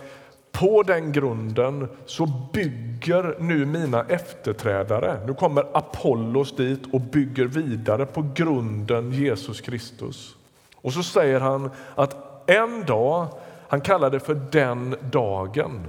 på 0.59 0.83
den 0.83 1.13
grunden 1.13 1.89
så 2.07 2.27
bygger 2.53 3.37
nu 3.39 3.67
mina 3.67 4.05
efterträdare, 4.05 5.21
nu 5.27 5.35
kommer 5.35 5.67
Apollos 5.73 6.57
dit 6.57 6.83
och 6.93 7.01
bygger 7.01 7.45
vidare 7.45 8.07
på 8.07 8.25
grunden 8.35 9.13
Jesus 9.13 9.61
Kristus. 9.61 10.37
Och 10.77 10.93
så 10.93 11.03
säger 11.03 11.41
han 11.41 11.71
att 11.95 12.17
en 12.51 12.85
dag, 12.85 13.27
han 13.69 13.81
kallar 13.81 14.11
det 14.11 14.21
för 14.21 14.35
den 14.35 14.97
dagen. 15.13 15.87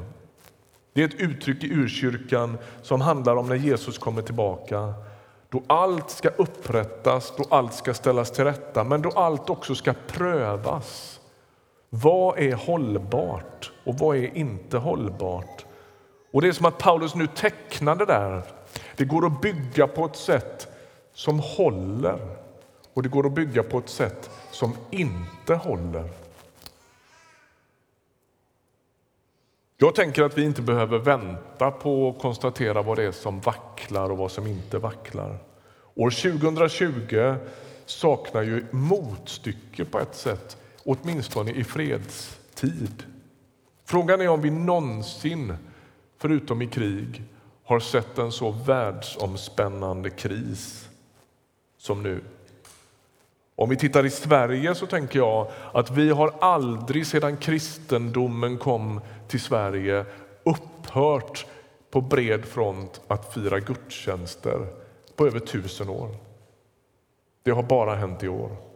Det 0.94 1.02
är 1.04 1.06
ett 1.06 1.22
uttryck 1.22 1.64
i 1.64 1.74
urkyrkan 1.74 2.58
som 2.82 3.02
handlar 3.02 3.36
om 3.36 3.50
när 3.50 3.56
Jesus 3.56 3.98
kommer 3.98 4.22
tillbaka. 4.22 4.94
Då 5.50 5.64
allt 5.68 6.10
ska 6.10 6.30
upprättas, 6.30 7.34
då 7.38 7.44
allt 7.50 7.74
ska 7.74 7.94
ställas 7.94 8.32
till 8.32 8.44
rätta, 8.44 8.84
men 8.84 9.02
då 9.02 9.10
allt 9.10 9.50
också 9.50 9.76
ska 9.76 9.94
prövas. 10.08 11.17
Vad 11.90 12.40
är 12.40 12.54
hållbart 12.54 13.72
och 13.84 13.96
vad 13.96 14.18
är 14.18 14.38
inte 14.38 14.78
hållbart? 14.78 15.66
Och 16.32 16.42
Det 16.42 16.48
är 16.48 16.52
som 16.52 16.66
att 16.66 16.78
Paulus 16.78 17.16
nu 17.16 17.28
tecknar 17.28 17.96
det 17.96 18.06
där. 18.06 18.42
Det 18.96 19.06
går 19.06 19.26
att 19.26 19.42
bygga 19.42 19.88
på 19.88 20.06
ett 20.06 20.16
sätt 20.16 20.68
som 21.14 21.40
håller 21.40 22.20
och 22.94 23.04
det 23.04 23.10
går 23.10 23.26
att 23.26 23.34
bygga 23.34 23.64
på 23.64 23.78
ett 23.78 23.90
sätt 23.90 24.30
som 24.52 24.74
inte 24.92 25.56
håller. 25.56 26.10
Jag 29.78 29.96
tänker 29.96 30.24
att 30.24 30.38
vi 30.38 30.44
inte 30.44 30.62
behöver 30.62 30.98
vänta 30.98 31.72
på 31.72 32.10
att 32.10 32.22
konstatera 32.22 32.82
vad 32.82 32.98
det 32.98 33.04
är 33.04 33.12
som 33.12 33.40
vacklar 33.40 34.10
och 34.10 34.18
vad 34.18 34.32
som 34.32 34.48
inte 34.48 34.78
vacklar. 34.78 35.38
År 35.96 36.10
2020 36.10 37.36
saknar 37.86 38.42
ju 38.42 38.66
motstycke 38.72 39.86
på 39.86 40.00
ett 40.00 40.16
sätt, 40.16 40.58
åtminstone 40.88 41.52
i 41.52 41.64
fredstid. 41.64 43.04
Frågan 43.86 44.22
är 44.22 44.28
om 44.28 44.42
vi 44.42 44.52
någonsin, 44.52 45.54
förutom 46.18 46.62
i 46.62 46.68
krig, 46.68 47.24
har 47.64 47.80
sett 47.80 48.18
en 48.18 48.32
så 48.32 48.52
världsomspännande 48.52 50.10
kris 50.10 50.90
som 51.78 52.04
nu. 52.04 52.22
Om 53.56 53.70
vi 53.70 53.76
tittar 53.76 54.06
i 54.06 54.10
Sverige 54.10 54.76
så 54.76 54.86
tänker 54.86 55.20
jag 55.20 55.52
att 55.74 55.92
vi 55.92 56.10
har 56.10 56.34
aldrig 56.40 57.08
sedan 57.08 57.38
kristendomen 57.38 58.58
kom 58.58 59.02
till 59.28 59.42
Sverige 59.42 60.06
upphört 60.44 61.46
på 61.92 62.02
bred 62.02 62.46
front 62.46 63.02
att 63.08 63.34
fira 63.34 63.60
gudstjänster 63.60 64.68
på 65.16 65.28
över 65.28 65.40
tusen 65.40 65.90
år. 65.90 66.16
Det 67.44 67.52
har 67.52 67.64
bara 67.64 67.96
hänt 67.96 68.24
i 68.24 68.28
år. 68.28 68.67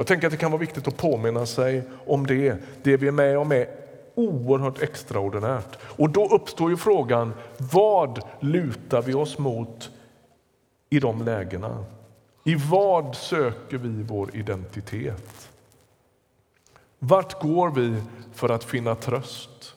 Jag 0.00 0.06
tänker 0.06 0.26
att 0.26 0.30
det 0.30 0.36
kan 0.36 0.50
vara 0.50 0.60
viktigt 0.60 0.88
att 0.88 0.96
påminna 0.96 1.46
sig 1.46 1.82
om 2.06 2.26
det. 2.26 2.56
Det 2.82 2.96
vi 2.96 3.08
är 3.08 3.12
med 3.12 3.38
om 3.38 3.52
är 3.52 3.68
oerhört 4.14 4.82
extraordinärt. 4.82 5.78
Och 5.82 6.10
då 6.10 6.26
uppstår 6.28 6.70
ju 6.70 6.76
frågan, 6.76 7.34
vad 7.56 8.22
lutar 8.40 9.02
vi 9.02 9.14
oss 9.14 9.38
mot 9.38 9.90
i 10.90 11.00
de 11.00 11.22
lägena? 11.22 11.84
I 12.44 12.54
vad 12.54 13.16
söker 13.16 13.78
vi 13.78 14.02
vår 14.02 14.36
identitet? 14.36 15.48
Vart 16.98 17.42
går 17.42 17.70
vi 17.70 18.02
för 18.34 18.48
att 18.48 18.64
finna 18.64 18.94
tröst? 18.94 19.74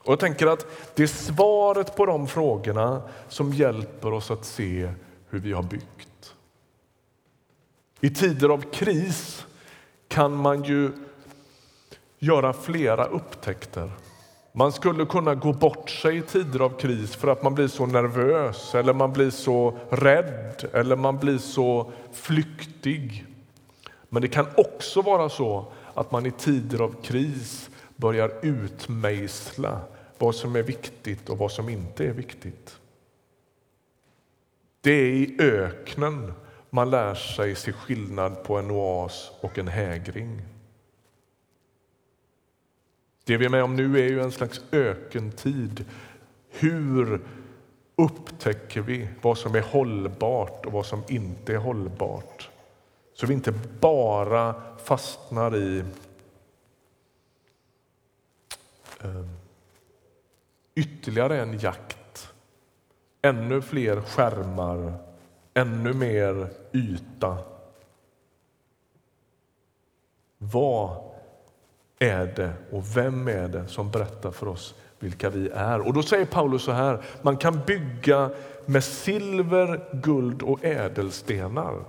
Och 0.00 0.12
jag 0.12 0.20
tänker 0.20 0.46
att 0.46 0.66
det 0.94 1.02
är 1.02 1.06
svaret 1.06 1.96
på 1.96 2.06
de 2.06 2.26
frågorna 2.26 3.02
som 3.28 3.52
hjälper 3.52 4.12
oss 4.12 4.30
att 4.30 4.44
se 4.44 4.92
hur 5.28 5.38
vi 5.38 5.52
har 5.52 5.62
byggt. 5.62 6.15
I 8.00 8.10
tider 8.10 8.48
av 8.48 8.60
kris 8.72 9.46
kan 10.08 10.36
man 10.36 10.62
ju 10.62 10.92
göra 12.18 12.52
flera 12.52 13.04
upptäckter. 13.04 13.90
Man 14.52 14.72
skulle 14.72 15.06
kunna 15.06 15.34
gå 15.34 15.52
bort 15.52 15.90
sig 15.90 16.16
i 16.16 16.22
tider 16.22 16.60
av 16.60 16.78
kris 16.78 17.14
för 17.14 17.28
att 17.28 17.42
man 17.42 17.54
blir 17.54 17.68
så 17.68 17.86
nervös 17.86 18.74
eller 18.74 18.94
man 18.94 19.12
blir 19.12 19.30
så 19.30 19.78
rädd 19.90 20.70
eller 20.72 20.96
man 20.96 21.18
blir 21.18 21.38
så 21.38 21.92
flyktig. 22.12 23.26
Men 24.08 24.22
det 24.22 24.28
kan 24.28 24.46
också 24.56 25.02
vara 25.02 25.28
så 25.28 25.72
att 25.94 26.10
man 26.10 26.26
i 26.26 26.30
tider 26.30 26.80
av 26.80 26.94
kris 27.02 27.70
börjar 27.96 28.32
utmejsla 28.42 29.80
vad 30.18 30.34
som 30.34 30.56
är 30.56 30.62
viktigt 30.62 31.28
och 31.28 31.38
vad 31.38 31.52
som 31.52 31.68
inte 31.68 32.04
är 32.04 32.12
viktigt. 32.12 32.78
Det 34.80 34.92
är 34.92 35.06
i 35.06 35.36
öknen 35.38 36.32
man 36.70 36.90
lär 36.90 37.14
sig 37.14 37.54
se 37.54 37.72
skillnad 37.72 38.42
på 38.42 38.56
en 38.56 38.70
oas 38.70 39.30
och 39.40 39.58
en 39.58 39.68
hägring. 39.68 40.42
Det 43.24 43.36
vi 43.36 43.44
är 43.44 43.50
med 43.50 43.64
om 43.64 43.76
nu 43.76 43.98
är 43.98 44.08
ju 44.08 44.20
en 44.20 44.32
slags 44.32 44.60
ökentid. 44.72 45.84
Hur 46.48 47.20
upptäcker 47.96 48.80
vi 48.80 49.08
vad 49.22 49.38
som 49.38 49.54
är 49.54 49.62
hållbart 49.62 50.66
och 50.66 50.72
vad 50.72 50.86
som 50.86 51.02
inte 51.08 51.54
är 51.54 51.58
hållbart? 51.58 52.50
Så 53.14 53.26
vi 53.26 53.34
inte 53.34 53.54
bara 53.80 54.54
fastnar 54.78 55.56
i 55.56 55.84
ehm, 59.00 59.28
ytterligare 60.74 61.40
en 61.40 61.58
jakt. 61.58 62.32
Ännu 63.22 63.62
fler 63.62 64.00
skärmar, 64.00 64.92
ännu 65.56 65.92
mer 65.92 66.48
yta. 66.72 67.38
Vad 70.38 70.96
är 71.98 72.26
det 72.26 72.52
och 72.70 72.96
vem 72.96 73.28
är 73.28 73.48
det 73.48 73.68
som 73.68 73.90
berättar 73.90 74.30
för 74.30 74.48
oss 74.48 74.74
vilka 74.98 75.30
vi 75.30 75.48
är? 75.48 75.80
Och 75.80 75.92
då 75.92 76.02
säger 76.02 76.26
Paulus 76.26 76.62
så 76.62 76.72
här, 76.72 77.02
man 77.22 77.36
kan 77.36 77.60
bygga 77.66 78.30
med 78.66 78.84
silver, 78.84 79.88
guld 79.92 80.42
och 80.42 80.64
ädelstenar. 80.64 81.84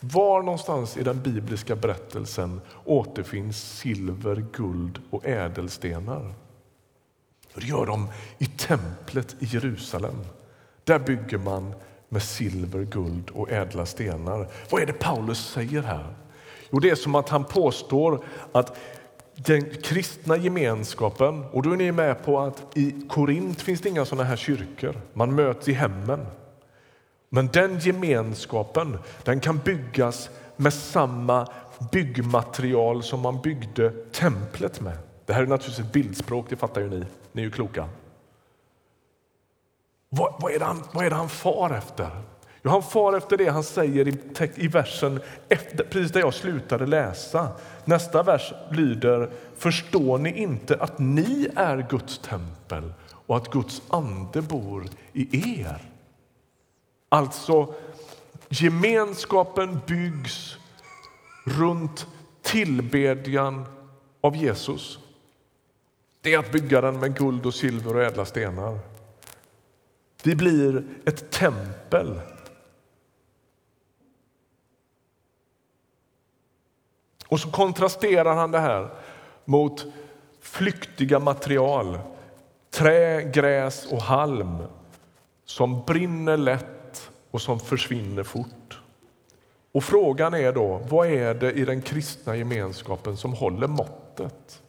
Var 0.00 0.42
någonstans 0.42 0.96
i 0.96 1.02
den 1.02 1.22
bibliska 1.22 1.76
berättelsen 1.76 2.60
återfinns 2.84 3.78
silver, 3.78 4.46
guld 4.52 5.00
och 5.10 5.26
ädelstenar? 5.26 6.34
Det 7.54 7.66
gör 7.66 7.86
de 7.86 8.08
i 8.38 8.46
templet 8.46 9.36
i 9.38 9.44
Jerusalem. 9.44 10.16
Där 10.84 10.98
bygger 10.98 11.38
man 11.38 11.74
med 12.12 12.22
silver, 12.22 12.84
guld 12.84 13.30
och 13.30 13.50
ädla 13.50 13.86
stenar. 13.86 14.48
Vad 14.70 14.82
är 14.82 14.86
det 14.86 14.92
Paulus 14.92 15.38
säger 15.38 15.82
här? 15.82 16.14
Jo, 16.70 16.78
det 16.78 16.90
är 16.90 16.94
som 16.94 17.14
att 17.14 17.28
han 17.28 17.44
påstår 17.44 18.24
att 18.52 18.76
den 19.34 19.70
kristna 19.70 20.36
gemenskapen, 20.36 21.44
och 21.52 21.62
då 21.62 21.72
är 21.72 21.76
ni 21.76 21.92
med 21.92 22.24
på 22.24 22.40
att 22.40 22.62
i 22.74 23.06
Korint 23.08 23.60
finns 23.60 23.80
det 23.80 23.88
inga 23.88 24.04
sådana 24.04 24.24
här 24.24 24.36
kyrkor. 24.36 25.00
Man 25.12 25.34
möts 25.34 25.68
i 25.68 25.72
hemmen. 25.72 26.26
Men 27.28 27.46
den 27.46 27.78
gemenskapen 27.78 28.98
den 29.24 29.40
kan 29.40 29.58
byggas 29.58 30.30
med 30.56 30.74
samma 30.74 31.48
byggmaterial 31.92 33.02
som 33.02 33.20
man 33.20 33.40
byggde 33.42 33.90
templet 34.12 34.80
med. 34.80 34.98
Det 35.26 35.32
här 35.32 35.42
är 35.42 35.46
naturligtvis 35.46 35.86
ett 35.86 35.92
bildspråk, 35.92 36.46
det 36.48 36.56
fattar 36.56 36.80
ju 36.80 36.90
ni. 36.90 37.04
Ni 37.32 37.42
är 37.42 37.46
ju 37.46 37.50
kloka. 37.50 37.88
Vad, 40.14 40.34
vad, 40.38 40.52
är, 40.52 40.58
det 40.58 40.64
han, 40.64 40.82
vad 40.92 41.06
är 41.06 41.10
det 41.10 41.16
han 41.16 41.28
far 41.28 41.70
efter? 41.70 42.10
Jo, 42.62 42.70
han 42.70 42.82
far 42.82 43.16
efter 43.16 43.36
det 43.36 43.48
han 43.48 43.64
säger 43.64 44.08
i, 44.08 44.18
i 44.54 44.68
versen 44.68 45.20
efter, 45.48 45.84
precis 45.84 46.12
där 46.12 46.20
jag 46.20 46.34
slutade 46.34 46.86
läsa. 46.86 47.48
Nästa 47.84 48.22
vers 48.22 48.52
lyder 48.70 49.30
Förstår 49.56 50.18
ni 50.18 50.38
inte 50.38 50.76
att 50.80 50.98
ni 50.98 51.48
är 51.56 51.86
Guds 51.90 52.18
tempel 52.18 52.92
och 53.26 53.36
att 53.36 53.50
Guds 53.50 53.82
ande 53.88 54.42
bor 54.42 54.84
i 55.12 55.60
er? 55.60 55.82
Alltså, 57.08 57.74
gemenskapen 58.48 59.80
byggs 59.86 60.56
runt 61.46 62.06
tillbedjan 62.42 63.64
av 64.20 64.36
Jesus. 64.36 64.98
Det 66.20 66.34
är 66.34 66.38
att 66.38 66.52
bygga 66.52 66.80
den 66.80 67.00
med 67.00 67.18
guld 67.18 67.46
och 67.46 67.54
silver 67.54 67.96
och 67.96 68.02
ädla 68.02 68.24
stenar. 68.24 68.91
Vi 70.24 70.34
blir 70.34 70.84
ett 71.04 71.30
tempel 71.30 72.20
Och 77.32 77.40
så 77.40 77.50
kontrasterar 77.50 78.34
han 78.34 78.50
det 78.50 78.58
här 78.58 78.88
mot 79.44 79.86
flyktiga 80.40 81.18
material, 81.18 81.98
trä, 82.70 83.22
gräs 83.22 83.86
och 83.92 84.02
halm 84.02 84.58
som 85.44 85.82
brinner 85.86 86.36
lätt 86.36 87.10
och 87.30 87.42
som 87.42 87.60
försvinner 87.60 88.22
fort. 88.22 88.80
Och 89.72 89.84
frågan 89.84 90.34
är 90.34 90.52
då, 90.52 90.80
vad 90.88 91.06
är 91.06 91.34
det 91.34 91.52
i 91.52 91.64
den 91.64 91.82
kristna 91.82 92.36
gemenskapen 92.36 93.16
som 93.16 93.32
håller 93.32 93.66
måttet? 93.66 94.61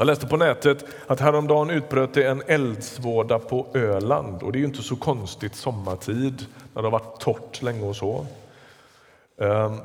Jag 0.00 0.06
läste 0.06 0.26
på 0.26 0.36
nätet 0.36 0.84
att 1.06 1.20
häromdagen 1.20 1.70
utbröt 1.70 2.14
det 2.14 2.28
en 2.28 2.42
eldsvåda 2.46 3.38
på 3.38 3.66
Öland 3.74 4.42
och 4.42 4.52
det 4.52 4.58
är 4.58 4.60
ju 4.60 4.66
inte 4.66 4.82
så 4.82 4.96
konstigt 4.96 5.54
sommartid 5.54 6.46
när 6.74 6.82
det 6.82 6.88
har 6.88 6.90
varit 6.90 7.20
torrt 7.20 7.62
länge 7.62 7.86
och 7.86 7.96
så. 7.96 8.26
Ehm, 9.38 9.76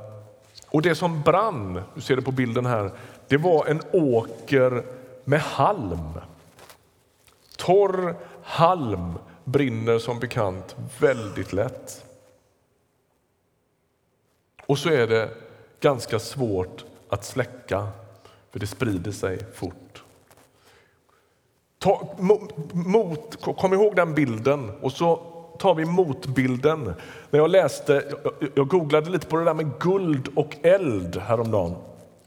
och 0.68 0.82
det 0.82 0.96
som 0.96 1.22
brann, 1.22 1.82
du 1.96 2.02
ser 2.02 2.16
det 2.16 2.22
på 2.22 2.32
bilden 2.32 2.66
här, 2.66 2.92
det 3.28 3.38
var 3.38 3.66
en 3.66 3.82
åker 3.92 4.84
med 5.24 5.42
halm. 5.42 6.20
Torr 7.58 8.16
halm 8.44 9.14
brinner 9.44 10.00
som 10.00 10.20
bekant 10.20 10.76
väldigt 11.00 11.54
lätt. 11.54 12.06
Och 14.66 14.78
så 14.78 14.90
är 14.90 15.08
det 15.08 15.30
ganska 15.80 16.20
svårt 16.20 16.86
att 17.10 17.26
släcka, 17.26 17.88
för 18.52 18.60
det 18.60 18.68
sprider 18.68 19.12
sig 19.12 19.40
fort. 19.54 19.85
Ta, 21.86 22.08
mot, 22.72 23.42
kom 23.58 23.74
ihåg 23.74 23.96
den 23.96 24.14
bilden 24.14 24.72
och 24.82 24.92
så 24.92 25.16
tar 25.60 25.76
vi 25.76 25.86
motbilden. 25.86 26.94
När 27.30 27.40
jag 27.40 27.50
läste, 27.50 28.04
jag, 28.24 28.50
jag 28.56 28.68
googlade 28.68 29.10
lite 29.10 29.28
på 29.28 29.38
det 29.38 29.46
där 29.46 29.54
med 29.54 29.72
guld 29.80 30.28
och 30.36 30.56
eld 30.62 31.18
häromdagen. 31.18 31.76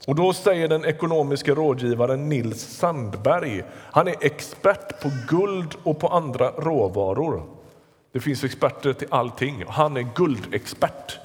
Och 0.07 0.15
då 0.15 0.33
säger 0.33 0.67
den 0.67 0.85
ekonomiska 0.85 1.55
rådgivaren 1.55 2.29
Nils 2.29 2.61
Sandberg, 2.61 3.63
han 3.71 4.07
är 4.07 4.15
expert 4.21 5.01
på 5.01 5.11
guld 5.27 5.75
och 5.83 5.99
på 5.99 6.07
andra 6.07 6.51
råvaror. 6.51 7.43
Det 8.11 8.19
finns 8.19 8.43
experter 8.43 8.93
till 8.93 9.07
allting. 9.11 9.63
Han 9.67 9.97
är 9.97 10.07
guldexpert. 10.15 11.17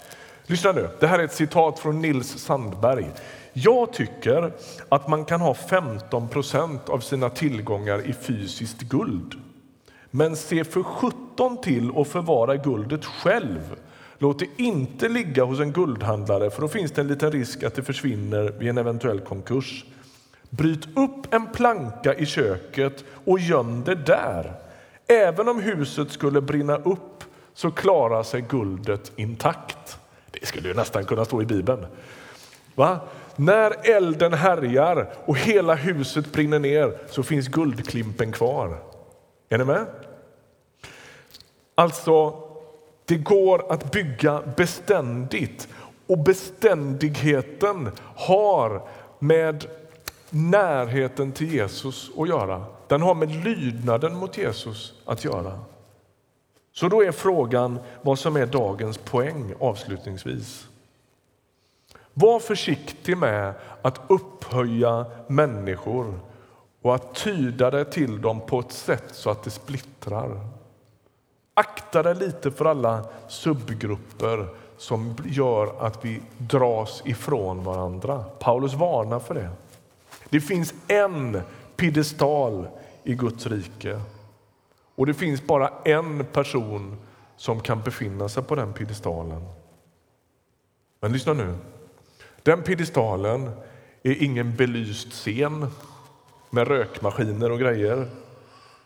Lyssna 0.47 0.73
nu, 0.73 0.89
det 1.01 1.07
här 1.07 1.19
är 1.19 1.25
ett 1.25 1.33
citat 1.33 1.79
från 1.79 2.03
Nils 2.03 2.39
Sandberg. 2.39 3.07
Jag 3.57 3.93
tycker 3.93 4.53
att 4.89 5.09
man 5.09 5.25
kan 5.25 5.41
ha 5.41 5.55
15 5.55 6.29
procent 6.29 6.89
av 6.89 6.99
sina 6.99 7.31
tillgångar 7.31 8.07
i 8.07 8.13
fysiskt 8.13 8.81
guld. 8.81 9.35
Men 10.11 10.37
se 10.37 10.65
för 10.65 10.83
17 10.83 11.61
till 11.61 11.91
att 11.97 12.09
förvara 12.09 12.57
guldet 12.57 13.05
själv. 13.05 13.77
Låt 14.19 14.39
det 14.39 14.49
inte 14.57 15.09
ligga 15.09 15.45
hos 15.45 15.61
en 15.61 15.73
guldhandlare 15.73 16.51
för 16.51 16.61
då 16.61 16.69
finns 16.69 16.93
det 16.93 17.01
en 17.01 17.09
liten 17.09 17.33
risk 17.33 17.63
att 17.63 17.75
det 17.75 17.83
försvinner 17.83 18.55
vid 18.59 18.69
en 18.69 18.79
eventuell 18.79 19.21
konkurs. 19.21 19.85
Bryt 20.51 20.85
upp 20.97 21.35
en 21.35 21.47
planka 21.47 22.15
i 22.15 22.27
köket 22.27 23.05
och 23.25 23.39
göm 23.39 23.85
det 23.85 23.95
där. 23.95 24.53
Även 25.07 25.49
om 25.49 25.61
huset 25.61 26.11
skulle 26.11 26.41
brinna 26.41 26.77
upp 26.77 27.25
så 27.55 27.71
klarar 27.71 28.23
sig 28.23 28.41
guldet 28.41 29.13
intakt. 29.17 29.99
Det 30.31 30.47
skulle 30.47 30.69
ju 30.69 30.75
nästan 30.75 31.05
kunna 31.05 31.25
stå 31.25 31.43
i 31.43 31.47
Bibeln. 31.47 31.87
Va? 32.75 33.01
När 33.37 33.91
elden 33.97 34.33
härjar 34.33 35.15
och 35.25 35.37
hela 35.39 35.75
huset 35.75 36.33
brinner 36.33 36.59
ner 36.59 36.99
så 37.11 37.23
finns 37.23 37.49
guldklimpen 37.49 38.33
kvar. 38.33 38.79
Är 39.49 39.59
ni 39.59 39.65
med? 39.65 39.87
Alltså, 41.75 42.43
det 43.05 43.17
går 43.17 43.73
att 43.73 43.93
bygga 43.93 44.43
beständigt 44.57 45.69
och 46.07 46.19
beständigheten 46.19 47.91
har 48.17 48.83
med 49.19 49.67
närheten 50.31 51.33
till 51.33 51.55
Jesus 51.55 52.11
att 52.19 52.29
göra. 52.29 52.65
Den 52.89 53.03
har 53.03 53.15
med 53.15 53.31
lydnaden 53.45 54.17
mot 54.17 54.39
Jesus 54.39 54.93
att 55.05 55.25
göra. 55.25 55.59
Så 56.73 56.89
då 56.89 57.03
är 57.05 57.13
frågan 57.13 57.79
vad 58.03 58.19
som 58.19 58.37
är 58.37 58.47
dagens 58.47 58.99
poäng 58.99 59.55
avslutningsvis. 59.61 60.69
Var 62.15 62.41
försiktig 62.41 63.19
med 63.19 63.55
att 63.83 64.01
upphöja 64.09 65.07
människor 65.27 66.21
och 66.83 66.95
att 66.95 67.15
tyda 67.15 67.71
det 67.71 67.85
till 67.85 68.21
dem 68.21 68.41
på 68.47 68.61
ett 68.61 68.73
sätt 68.73 69.05
så 69.13 69.31
att 69.31 69.43
det 69.43 69.51
splittrar. 69.51 70.41
Akta 71.55 72.03
dig 72.03 72.15
lite 72.15 72.51
för 72.51 72.65
alla 72.65 73.05
subgrupper 73.29 74.49
som 74.77 75.17
gör 75.25 75.87
att 75.87 76.05
vi 76.05 76.21
dras 76.39 77.03
ifrån 77.05 77.65
varandra. 77.65 78.25
Paulus 78.39 78.75
varnar 78.75 79.19
för 79.19 79.35
det. 79.35 79.51
Det 80.29 80.41
finns 80.41 80.75
en 80.89 81.41
piedestal 81.77 82.69
i 83.05 83.15
Guds 83.15 83.47
rike 83.47 84.01
och 84.95 85.07
det 85.07 85.15
finns 85.15 85.43
bara 85.43 85.69
en 85.85 86.25
person 86.25 86.97
som 87.37 87.61
kan 87.61 87.83
befinna 87.83 88.29
sig 88.29 88.43
på 88.43 88.55
den 88.55 88.73
piedestalen. 88.73 89.47
Men 91.01 91.13
lyssna 91.13 91.33
nu. 91.33 91.55
Den 92.45 92.63
piedestalen 92.63 93.51
är 94.03 94.23
ingen 94.23 94.57
belyst 94.57 95.13
scen 95.13 95.67
med 96.51 96.69
rökmaskiner 96.69 97.53
och 97.53 97.59
grejer. 97.59 98.11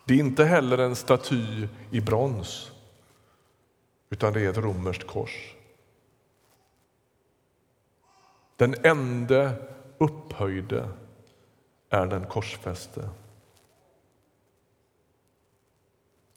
Det 0.05 0.15
är 0.15 0.19
inte 0.19 0.45
heller 0.45 0.79
en 0.79 0.97
staty 0.97 1.69
i 1.91 2.01
brons, 2.01 2.73
utan 4.11 4.33
det 4.33 4.41
är 4.41 4.51
ett 4.51 4.57
romerskt 4.57 5.07
kors. 5.07 5.55
Den 8.57 8.75
enda 8.83 9.53
upphöjde 9.99 10.89
är 11.91 12.07
den 12.07 12.27
korsfäste. 12.27 13.09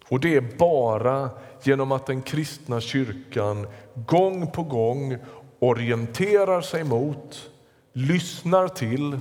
Och 0.10 0.20
det 0.20 0.36
är 0.36 0.58
bara 0.58 1.30
genom 1.64 1.92
att 1.92 2.06
den 2.06 2.22
kristna 2.22 2.82
kyrkan 2.82 3.68
gång 3.96 4.52
på 4.52 4.64
gång 4.64 5.18
orienterar 5.62 6.62
sig 6.62 6.84
mot, 6.84 7.52
lyssnar 7.93 8.67
till, 8.67 9.19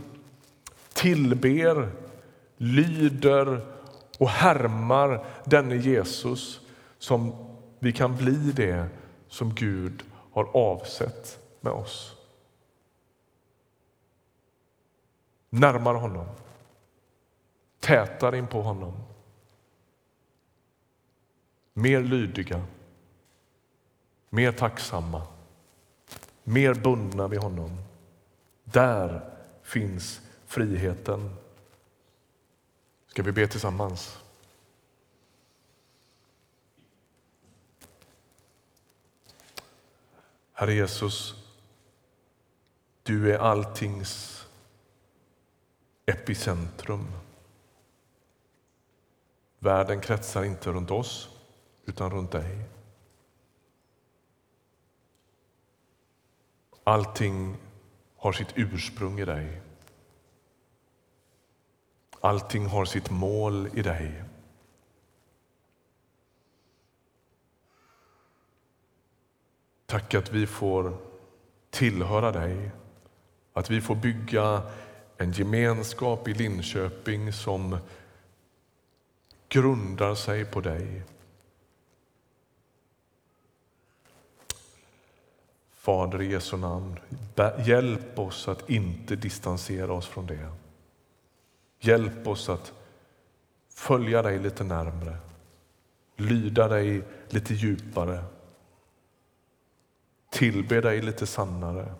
tillber, 0.92 1.92
lyder 2.56 3.66
och 4.18 4.28
härmar 4.28 5.24
denne 5.44 5.76
Jesus 5.76 6.60
som 6.98 7.32
vi 7.78 7.92
kan 7.92 8.16
bli 8.16 8.52
det 8.52 8.86
som 9.28 9.54
Gud 9.54 10.02
har 10.32 10.56
avsett 10.56 11.38
med 11.60 11.72
oss. 11.72 12.16
Närmare 15.50 15.96
honom, 15.96 16.26
tätare 17.80 18.38
in 18.38 18.46
på 18.46 18.62
honom. 18.62 18.92
Mer 21.72 22.02
lydiga, 22.02 22.62
mer 24.30 24.52
tacksamma, 24.52 25.22
mer 26.50 26.74
bundna 26.74 27.28
vid 27.28 27.40
honom. 27.40 27.70
Där 28.64 29.34
finns 29.62 30.20
friheten. 30.46 31.36
Ska 33.06 33.22
vi 33.22 33.32
be 33.32 33.48
tillsammans? 33.48 34.18
Herre 40.52 40.74
Jesus, 40.74 41.34
du 43.02 43.34
är 43.34 43.38
alltings 43.38 44.40
epicentrum. 46.06 47.06
Världen 49.58 50.00
kretsar 50.00 50.44
inte 50.44 50.72
runt 50.72 50.90
oss, 50.90 51.28
utan 51.84 52.10
runt 52.10 52.32
dig. 52.32 52.64
Allting 56.90 57.56
har 58.16 58.32
sitt 58.32 58.52
ursprung 58.58 59.20
i 59.20 59.24
dig. 59.24 59.60
Allting 62.20 62.66
har 62.66 62.84
sitt 62.84 63.10
mål 63.10 63.68
i 63.74 63.82
dig. 63.82 64.24
Tack 69.86 70.14
att 70.14 70.32
vi 70.32 70.46
får 70.46 70.96
tillhöra 71.70 72.32
dig, 72.32 72.70
att 73.52 73.70
vi 73.70 73.80
får 73.80 73.94
bygga 73.94 74.62
en 75.16 75.32
gemenskap 75.32 76.28
i 76.28 76.34
Linköping 76.34 77.32
som 77.32 77.76
grundar 79.48 80.14
sig 80.14 80.44
på 80.44 80.60
dig. 80.60 81.02
Fader 85.80 86.22
i 86.22 86.32
Jesu 86.32 86.56
namn, 86.56 86.98
hjälp 87.64 88.18
oss 88.18 88.48
att 88.48 88.70
inte 88.70 89.16
distansera 89.16 89.92
oss 89.92 90.06
från 90.06 90.26
det. 90.26 90.52
Hjälp 91.78 92.26
oss 92.26 92.48
att 92.48 92.72
följa 93.74 94.22
dig 94.22 94.38
lite 94.38 94.64
närmre, 94.64 95.16
lyda 96.16 96.68
dig 96.68 97.02
lite 97.28 97.54
djupare, 97.54 98.24
tillbe 100.30 100.80
dig 100.80 101.02
lite 101.02 101.26
sannare, 101.26 101.94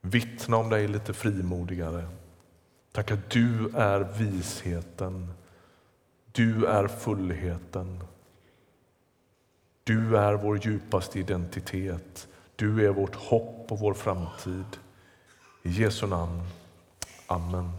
vittna 0.00 0.56
om 0.56 0.68
dig 0.68 0.88
lite 0.88 1.14
frimodigare. 1.14 2.08
Tack 2.92 3.10
att 3.10 3.30
du 3.30 3.70
är 3.74 4.00
visheten, 4.00 5.32
du 6.32 6.66
är 6.66 6.88
fullheten. 6.88 8.02
Du 9.86 10.16
är 10.16 10.34
vår 10.34 10.58
djupaste 10.58 11.18
identitet. 11.18 12.28
Du 12.56 12.86
är 12.86 12.90
vårt 12.90 13.14
hopp 13.14 13.72
och 13.72 13.78
vår 13.78 13.94
framtid. 13.94 14.64
I 15.62 15.70
Jesu 15.70 16.06
namn. 16.06 16.42
Amen. 17.26 17.70